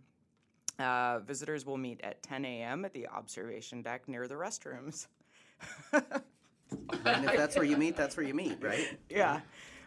Uh, 0.80 1.20
visitors 1.20 1.66
will 1.66 1.78
meet 1.78 2.00
at 2.02 2.24
10 2.24 2.46
a.m. 2.46 2.86
at 2.86 2.94
the 2.94 3.08
observation 3.08 3.82
deck 3.82 4.08
near 4.08 4.28
the 4.28 4.36
restrooms. 4.36 5.08
and 5.92 7.26
if 7.26 7.36
that's 7.36 7.56
where 7.56 7.66
you 7.66 7.76
meet, 7.76 7.98
that's 7.98 8.16
where 8.16 8.26
you 8.26 8.34
meet, 8.34 8.58
right? 8.62 8.98
Yeah. 9.10 9.42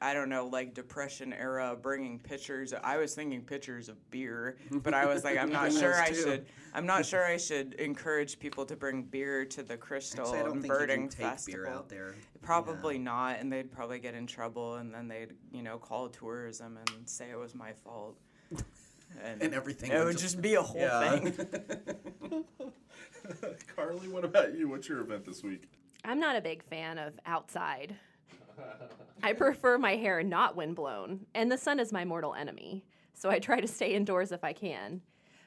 I 0.03 0.15
don't 0.15 0.29
know, 0.29 0.47
like 0.47 0.73
depression 0.73 1.31
era 1.31 1.77
bringing 1.79 2.17
pictures. 2.17 2.73
I 2.83 2.97
was 2.97 3.13
thinking 3.13 3.41
pictures 3.43 3.87
of 3.87 3.97
beer, 4.09 4.57
but 4.71 4.95
I 4.95 5.05
was 5.05 5.23
like, 5.23 5.37
I'm 5.37 5.51
not 5.61 5.71
sure 5.71 5.93
I 5.95 6.11
should. 6.11 6.47
I'm 6.73 6.85
not 6.87 7.05
sure 7.05 7.23
I 7.25 7.37
should 7.37 7.73
encourage 7.75 8.39
people 8.39 8.65
to 8.65 8.75
bring 8.75 9.03
beer 9.03 9.45
to 9.45 9.61
the 9.61 9.77
Crystal 9.77 10.21
Actually, 10.25 10.39
I 10.39 10.43
don't 10.43 10.51
and 10.53 10.61
think 10.63 10.73
you 10.73 10.79
Birding 10.79 10.99
can 11.01 11.09
take 11.09 11.25
Festival. 11.27 11.63
beer 11.65 11.71
out 11.71 11.89
there. 11.89 12.15
Probably 12.41 12.97
not, 12.97 13.39
and 13.39 13.51
they'd 13.53 13.71
probably 13.71 13.99
get 13.99 14.15
in 14.15 14.25
trouble, 14.25 14.75
and 14.75 14.91
then 14.93 15.07
they'd, 15.07 15.33
you 15.51 15.61
know, 15.61 15.77
call 15.77 16.09
tourism 16.09 16.77
and 16.77 17.07
say 17.07 17.29
it 17.29 17.37
was 17.37 17.53
my 17.55 17.73
fault. 17.73 18.17
And, 19.21 19.41
And 19.43 19.53
everything 19.53 19.91
It 19.91 19.97
would 19.97 20.05
would 20.05 20.11
just- 20.13 20.35
just 20.35 20.41
be 20.41 20.53
a 20.53 20.61
whole 20.61 20.79
Yeah. 20.79 21.17
thing. 21.17 21.33
Carly, 23.75 24.07
what 24.07 24.23
about 24.23 24.55
you? 24.55 24.69
What's 24.69 24.87
your 24.87 24.99
event 25.01 25.25
this 25.25 25.43
week? 25.43 25.69
I'm 26.05 26.17
not 26.17 26.37
a 26.37 26.41
big 26.41 26.63
fan 26.63 26.97
of 26.97 27.19
outside. 27.25 27.97
I 29.23 29.33
prefer 29.33 29.77
my 29.77 29.95
hair 29.95 30.23
not 30.23 30.55
windblown, 30.55 31.25
and 31.35 31.51
the 31.51 31.57
sun 31.57 31.79
is 31.79 31.91
my 31.91 32.05
mortal 32.05 32.33
enemy, 32.33 32.85
so 33.13 33.29
I 33.29 33.39
try 33.39 33.59
to 33.59 33.67
stay 33.67 33.93
indoors 33.93 34.31
if 34.31 34.43
I 34.43 34.53
can. 34.53 35.01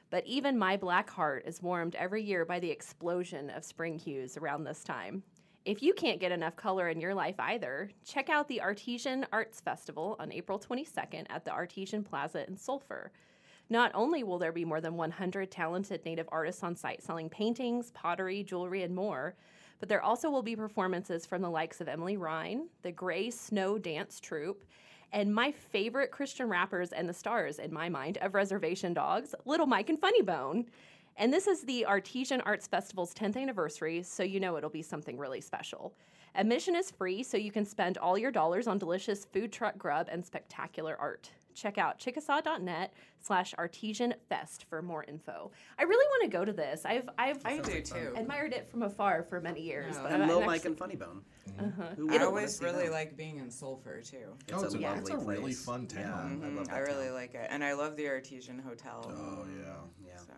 But 0.09 0.25
even 0.25 0.57
my 0.57 0.77
black 0.77 1.09
heart 1.09 1.43
is 1.45 1.61
warmed 1.61 1.95
every 1.95 2.23
year 2.23 2.45
by 2.45 2.59
the 2.59 2.71
explosion 2.71 3.49
of 3.49 3.65
spring 3.65 3.97
hues 3.97 4.37
around 4.37 4.63
this 4.63 4.83
time. 4.83 5.23
If 5.65 5.81
you 5.81 5.93
can't 5.93 6.19
get 6.19 6.31
enough 6.31 6.55
color 6.55 6.89
in 6.89 7.01
your 7.01 7.15
life 7.15 7.39
either, 7.39 7.89
check 8.05 8.29
out 8.29 8.47
the 8.47 8.61
Artesian 8.61 9.25
Arts 9.31 9.59
Festival 9.59 10.15
on 10.19 10.31
April 10.31 10.59
22nd 10.59 11.25
at 11.29 11.43
the 11.43 11.51
Artesian 11.51 12.03
Plaza 12.03 12.47
in 12.47 12.55
Sulphur. 12.55 13.11
Not 13.67 13.91
only 13.95 14.23
will 14.23 14.37
there 14.37 14.51
be 14.51 14.63
more 14.63 14.79
than 14.79 14.95
100 14.95 15.49
talented 15.49 16.05
native 16.05 16.29
artists 16.31 16.61
on 16.61 16.75
site 16.75 17.01
selling 17.01 17.29
paintings, 17.29 17.89
pottery, 17.91 18.43
jewelry, 18.43 18.83
and 18.83 18.95
more, 18.95 19.35
but 19.79 19.89
there 19.89 20.01
also 20.01 20.29
will 20.29 20.41
be 20.41 20.55
performances 20.55 21.25
from 21.25 21.41
the 21.41 21.49
likes 21.49 21.81
of 21.81 21.87
Emily 21.87 22.17
Rhine, 22.17 22.67
the 22.81 22.91
Gray 22.91 23.29
Snow 23.29 23.77
Dance 23.77 24.19
Troupe, 24.19 24.63
and 25.11 25.33
my 25.33 25.51
favorite 25.51 26.11
Christian 26.11 26.49
rappers 26.49 26.91
and 26.91 27.07
the 27.07 27.13
stars, 27.13 27.59
in 27.59 27.73
my 27.73 27.89
mind, 27.89 28.17
of 28.17 28.35
Reservation 28.35 28.93
Dogs, 28.93 29.33
Little 29.45 29.67
Mike 29.67 29.89
and 29.89 29.99
Funny 29.99 30.21
Bone. 30.21 30.65
And 31.17 31.31
this 31.31 31.47
is 31.47 31.61
the 31.61 31.85
Artesian 31.85 32.41
Arts 32.41 32.67
Festival's 32.67 33.13
10th 33.13 33.37
anniversary, 33.37 34.03
so 34.03 34.23
you 34.23 34.39
know 34.39 34.57
it'll 34.57 34.69
be 34.69 34.81
something 34.81 35.17
really 35.17 35.41
special. 35.41 35.93
Admission 36.35 36.75
is 36.75 36.91
free, 36.91 37.23
so 37.23 37.37
you 37.37 37.51
can 37.51 37.65
spend 37.65 37.97
all 37.97 38.17
your 38.17 38.31
dollars 38.31 38.67
on 38.67 38.77
delicious 38.77 39.23
food 39.23 39.53
truck 39.53 39.77
grub 39.77 40.09
and 40.11 40.25
spectacular 40.25 40.97
art. 40.99 41.31
Check 41.55 41.77
out 41.77 41.97
chickasaw.net 41.97 42.93
slash 43.21 43.53
artesian 43.57 44.13
fest 44.29 44.65
for 44.69 44.81
more 44.81 45.03
info. 45.05 45.51
I 45.79 45.83
really 45.83 46.05
want 46.05 46.23
to 46.31 46.37
go 46.37 46.45
to 46.45 46.51
this. 46.53 46.85
I've 46.85 47.09
I've 47.17 47.39
I 47.45 47.57
do 47.59 47.81
too. 47.81 48.13
admired 48.15 48.53
it 48.53 48.69
from 48.69 48.83
afar 48.83 49.23
for 49.23 49.39
many 49.41 49.61
years. 49.61 49.95
Yeah. 49.95 50.03
But 50.03 50.11
And 50.11 50.23
I'm 50.23 50.29
Low 50.29 50.35
actually- 50.41 50.47
Mike 50.47 50.65
and 50.65 50.77
Funny 50.77 50.95
Bone. 50.95 51.23
Uh-huh. 51.57 51.83
Who 51.95 52.13
I 52.13 52.23
always 52.23 52.61
really 52.61 52.83
them? 52.83 52.91
like 52.93 53.15
being 53.15 53.37
in 53.37 53.49
Sulphur 53.49 54.01
too. 54.01 54.35
It's 54.47 54.53
Oh, 54.53 54.63
it's 54.65 54.73
a 54.75 54.77
a- 54.77 54.79
lovely 54.79 54.99
it's 55.01 55.09
a 55.09 55.17
really 55.17 55.41
place. 55.41 55.65
fun 55.65 55.87
town. 55.87 56.01
Yeah, 56.41 56.47
I 56.47 56.49
love 56.51 56.65
Mhm, 56.65 56.67
that 56.67 56.75
I 56.75 56.79
really 56.79 57.05
town. 57.05 57.13
like 57.13 57.33
it, 57.35 57.47
and 57.49 57.63
I 57.63 57.73
love 57.73 57.95
the 57.95 58.07
Artesian 58.09 58.59
Hotel. 58.59 59.09
Oh, 59.15 59.45
yeah. 59.57 59.73
Yeah. 60.05 60.17
So. 60.17 60.33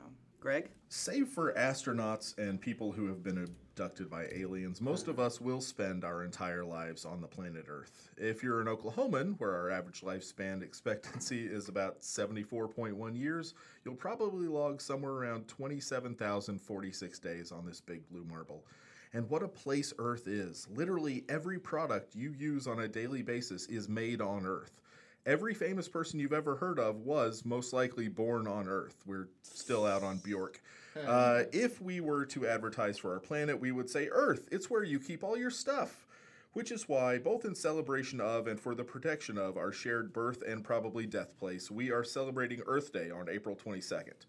Greg? 0.47 0.69
Save 0.87 1.27
for 1.27 1.51
astronauts 1.55 2.37
and 2.37 2.61
people 2.61 2.93
who 2.93 3.05
have 3.07 3.21
been 3.21 3.43
abducted 3.43 4.09
by 4.09 4.27
aliens, 4.33 4.79
most 4.79 5.09
of 5.09 5.19
us 5.19 5.41
will 5.41 5.59
spend 5.59 6.05
our 6.05 6.23
entire 6.23 6.63
lives 6.63 7.03
on 7.03 7.19
the 7.19 7.27
planet 7.27 7.65
Earth. 7.67 8.07
If 8.15 8.41
you're 8.41 8.61
an 8.61 8.67
Oklahoman, 8.67 9.37
where 9.39 9.53
our 9.53 9.69
average 9.69 10.03
lifespan 10.03 10.63
expectancy 10.63 11.45
is 11.45 11.67
about 11.67 11.99
74.1 11.99 13.19
years, 13.19 13.55
you'll 13.83 13.95
probably 13.95 14.47
log 14.47 14.79
somewhere 14.79 15.11
around 15.11 15.49
27,046 15.49 17.19
days 17.19 17.51
on 17.51 17.65
this 17.65 17.81
big 17.81 18.07
blue 18.07 18.23
marble. 18.23 18.63
And 19.11 19.29
what 19.29 19.43
a 19.43 19.49
place 19.49 19.93
Earth 19.97 20.29
is. 20.29 20.65
Literally 20.73 21.25
every 21.27 21.59
product 21.59 22.15
you 22.15 22.31
use 22.31 22.67
on 22.67 22.79
a 22.79 22.87
daily 22.87 23.21
basis 23.21 23.65
is 23.65 23.89
made 23.89 24.21
on 24.21 24.45
Earth. 24.45 24.79
Every 25.27 25.53
famous 25.53 25.89
person 25.89 26.21
you've 26.21 26.31
ever 26.31 26.55
heard 26.55 26.79
of 26.79 27.01
was 27.01 27.43
most 27.43 27.73
likely 27.73 28.07
born 28.07 28.47
on 28.47 28.69
Earth. 28.69 28.95
We're 29.05 29.27
still 29.43 29.85
out 29.85 30.01
on 30.01 30.17
Bjork. 30.17 30.61
Uh, 31.05 31.43
if 31.53 31.79
we 31.79 31.99
were 31.99 32.25
to 32.25 32.47
advertise 32.47 32.97
for 32.97 33.13
our 33.13 33.19
planet, 33.19 33.59
we 33.59 33.71
would 33.71 33.87
say 33.87 34.09
Earth. 34.11 34.49
It's 34.51 34.67
where 34.67 34.83
you 34.83 34.99
keep 34.99 35.23
all 35.23 35.37
your 35.37 35.51
stuff. 35.51 36.07
Which 36.53 36.71
is 36.71 36.89
why, 36.89 37.19
both 37.19 37.45
in 37.45 37.53
celebration 37.53 38.19
of 38.19 38.47
and 38.47 38.59
for 38.59 38.73
the 38.73 38.83
protection 38.83 39.37
of 39.37 39.57
our 39.57 39.71
shared 39.71 40.11
birth 40.11 40.41
and 40.41 40.63
probably 40.63 41.05
death 41.05 41.37
place, 41.37 41.69
we 41.69 41.91
are 41.91 42.03
celebrating 42.03 42.63
Earth 42.65 42.91
Day 42.91 43.11
on 43.11 43.29
April 43.29 43.55
22nd. 43.55 44.25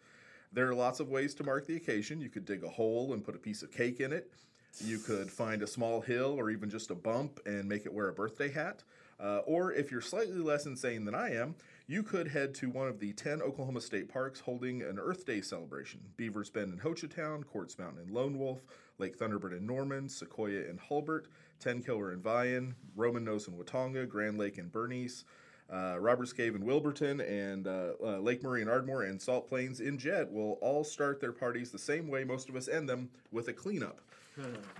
There 0.53 0.69
are 0.69 0.75
lots 0.75 1.01
of 1.01 1.09
ways 1.09 1.35
to 1.37 1.43
mark 1.43 1.67
the 1.67 1.77
occasion. 1.77 2.21
You 2.21 2.29
could 2.29 2.45
dig 2.45 2.63
a 2.63 2.69
hole 2.69 3.15
and 3.15 3.25
put 3.25 3.35
a 3.35 3.39
piece 3.39 3.63
of 3.63 3.73
cake 3.73 4.01
in 4.01 4.13
it. 4.13 4.31
You 4.85 4.99
could 4.99 5.31
find 5.31 5.63
a 5.63 5.67
small 5.67 6.03
hill 6.03 6.35
or 6.39 6.51
even 6.51 6.69
just 6.69 6.91
a 6.91 6.95
bump 6.95 7.41
and 7.47 7.67
make 7.67 7.87
it 7.87 7.95
wear 7.95 8.09
a 8.09 8.13
birthday 8.13 8.51
hat. 8.51 8.83
Uh, 9.21 9.39
or 9.47 9.73
if 9.73 9.91
you're 9.91 10.01
slightly 10.01 10.39
less 10.39 10.65
insane 10.65 11.05
than 11.05 11.15
I 11.15 11.35
am, 11.35 11.57
you 11.87 12.03
could 12.03 12.29
head 12.29 12.55
to 12.57 12.71
one 12.71 12.87
of 12.87 13.01
the 13.01 13.13
10 13.15 13.43
Oklahoma 13.43 13.81
state 13.81 14.09
parks 14.09 14.41
holding 14.41 14.83
an 14.83 14.99
Earth 14.99 15.27
Day 15.27 15.41
celebration. 15.41 16.01
Beavers 16.17 16.51
Bend 16.51 16.73
in 16.73 16.79
Hochatown, 16.79 17.45
Quartz 17.47 17.79
Mountain 17.79 18.07
in 18.07 18.15
Lone 18.15 18.39
Wolf, 18.39 18.61
Lake 18.99 19.19
Thunderbird 19.19 19.57
in 19.57 19.67
Norman, 19.67 20.07
Sequoyah 20.07 20.69
in 20.71 20.79
Hulbert, 20.79 21.29
Tenkiller 21.61 22.13
in 22.13 22.21
Vian, 22.21 22.75
Roman 22.95 23.25
Nose 23.25 23.49
in 23.49 23.55
Watonga, 23.55 24.09
Grand 24.09 24.39
Lake 24.39 24.59
in 24.59 24.69
Bernice. 24.69 25.25
Uh, 25.71 25.97
Roberts 26.01 26.33
Cave 26.33 26.55
in 26.55 26.65
Wilburton 26.65 27.21
and 27.21 27.67
uh, 27.67 27.91
uh, 28.03 28.19
Lake 28.21 28.43
Murray 28.43 28.63
in 28.63 28.71
Ardmore 28.71 29.03
and 29.03 29.21
Salt 29.21 29.47
Plains 29.47 29.81
in 29.81 29.99
Jet 29.99 30.33
will 30.33 30.53
all 30.63 30.83
start 30.83 31.21
their 31.21 31.33
parties 31.33 31.71
the 31.71 31.79
same 31.79 32.09
way 32.09 32.25
most 32.25 32.49
of 32.49 32.57
us 32.57 32.69
end 32.69 32.89
them 32.89 33.11
with 33.33 33.49
a 33.49 33.53
cleanup. 33.53 34.01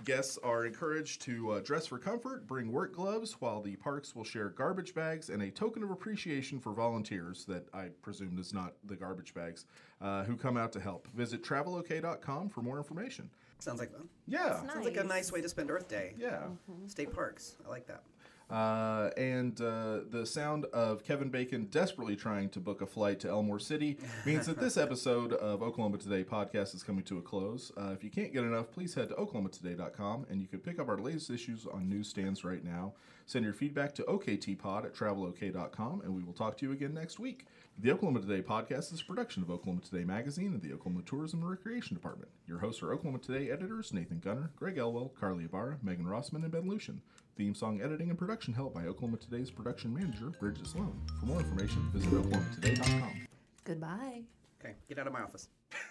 Guests 0.05 0.37
are 0.43 0.65
encouraged 0.65 1.21
to 1.23 1.51
uh, 1.51 1.59
dress 1.59 1.87
for 1.87 1.97
comfort, 1.97 2.47
bring 2.47 2.71
work 2.71 2.93
gloves, 2.93 3.33
while 3.39 3.61
the 3.61 3.75
parks 3.75 4.15
will 4.15 4.23
share 4.23 4.49
garbage 4.49 4.93
bags 4.93 5.29
and 5.29 5.41
a 5.41 5.51
token 5.51 5.83
of 5.83 5.91
appreciation 5.91 6.59
for 6.59 6.71
volunteers 6.73 7.45
that 7.45 7.67
I 7.73 7.89
presume 8.01 8.37
is 8.39 8.53
not 8.53 8.73
the 8.85 8.95
garbage 8.95 9.33
bags 9.33 9.65
uh, 10.01 10.23
who 10.23 10.35
come 10.35 10.57
out 10.57 10.71
to 10.73 10.79
help. 10.79 11.07
Visit 11.15 11.43
travelok.com 11.43 12.49
for 12.49 12.61
more 12.61 12.77
information. 12.77 13.29
Sounds 13.59 13.79
like 13.79 13.91
fun. 13.91 14.07
Yeah. 14.27 14.65
Sounds 14.65 14.85
like 14.85 14.95
a 14.95 15.03
Nice. 15.03 15.07
nice 15.09 15.31
way 15.33 15.41
to 15.41 15.49
spend 15.49 15.69
Earth 15.69 15.87
Day. 15.89 16.13
Yeah. 16.17 16.43
State 16.87 17.13
parks. 17.13 17.55
I 17.65 17.69
like 17.69 17.85
that. 17.87 18.03
Uh, 18.49 19.11
and 19.15 19.61
uh, 19.61 19.99
the 20.09 20.25
sound 20.25 20.65
of 20.65 21.03
Kevin 21.03 21.29
Bacon 21.29 21.65
desperately 21.65 22.15
trying 22.15 22.49
to 22.49 22.59
book 22.59 22.81
a 22.81 22.87
flight 22.87 23.19
to 23.19 23.29
Elmore 23.29 23.59
City 23.59 23.97
means 24.25 24.47
that 24.47 24.59
this 24.59 24.75
episode 24.75 25.33
of 25.33 25.61
Oklahoma 25.61 25.97
Today 25.97 26.23
podcast 26.23 26.73
is 26.73 26.81
coming 26.81 27.03
to 27.03 27.19
a 27.19 27.21
close. 27.21 27.71
Uh, 27.77 27.91
if 27.93 28.03
you 28.03 28.09
can't 28.09 28.33
get 28.33 28.43
enough, 28.43 28.71
please 28.71 28.95
head 28.95 29.09
to 29.09 29.15
oklahomatoday.com 29.15 30.25
and 30.29 30.41
you 30.41 30.47
can 30.47 30.59
pick 30.59 30.79
up 30.79 30.89
our 30.89 30.97
latest 30.97 31.29
issues 31.29 31.67
on 31.67 31.87
newsstands 31.89 32.43
right 32.43 32.63
now. 32.63 32.93
Send 33.27 33.45
your 33.45 33.53
feedback 33.53 33.93
to 33.95 34.03
oktpod 34.03 34.85
at 34.85 34.95
travelok.com 34.95 36.01
and 36.01 36.15
we 36.15 36.23
will 36.23 36.33
talk 36.33 36.57
to 36.57 36.65
you 36.65 36.71
again 36.71 36.95
next 36.95 37.19
week. 37.19 37.45
The 37.77 37.91
Oklahoma 37.91 38.21
Today 38.21 38.41
podcast 38.41 38.91
is 38.91 39.01
a 39.01 39.05
production 39.05 39.43
of 39.43 39.51
Oklahoma 39.51 39.81
Today 39.81 40.03
magazine 40.03 40.53
and 40.53 40.61
the 40.61 40.73
Oklahoma 40.73 41.03
Tourism 41.05 41.41
and 41.41 41.49
Recreation 41.49 41.95
Department. 41.95 42.31
Your 42.47 42.57
hosts 42.57 42.81
are 42.81 42.91
Oklahoma 42.91 43.19
Today 43.19 43.51
editors 43.51 43.93
Nathan 43.93 44.19
Gunter, 44.19 44.49
Greg 44.55 44.77
Elwell, 44.77 45.13
Carly 45.19 45.45
Ibarra, 45.45 45.77
Megan 45.83 46.05
Rossman, 46.05 46.43
and 46.43 46.51
Ben 46.51 46.63
Luschen. 46.63 46.97
Theme 47.39 47.55
song 47.55 47.79
editing 47.81 48.09
and 48.09 48.19
production 48.19 48.53
help 48.53 48.73
by 48.73 48.83
Oklahoma 48.83 49.15
Today's 49.15 49.49
production 49.49 49.93
manager, 49.93 50.29
Bridget 50.41 50.67
Sloan. 50.67 50.93
For 51.21 51.25
more 51.25 51.39
information, 51.39 51.89
visit 51.93 52.11
oklahomatoday.com. 52.11 53.27
Goodbye. 53.63 54.23
Okay, 54.59 54.75
get 54.89 54.99
out 54.99 55.07
of 55.07 55.13
my 55.13 55.21
office. 55.21 55.47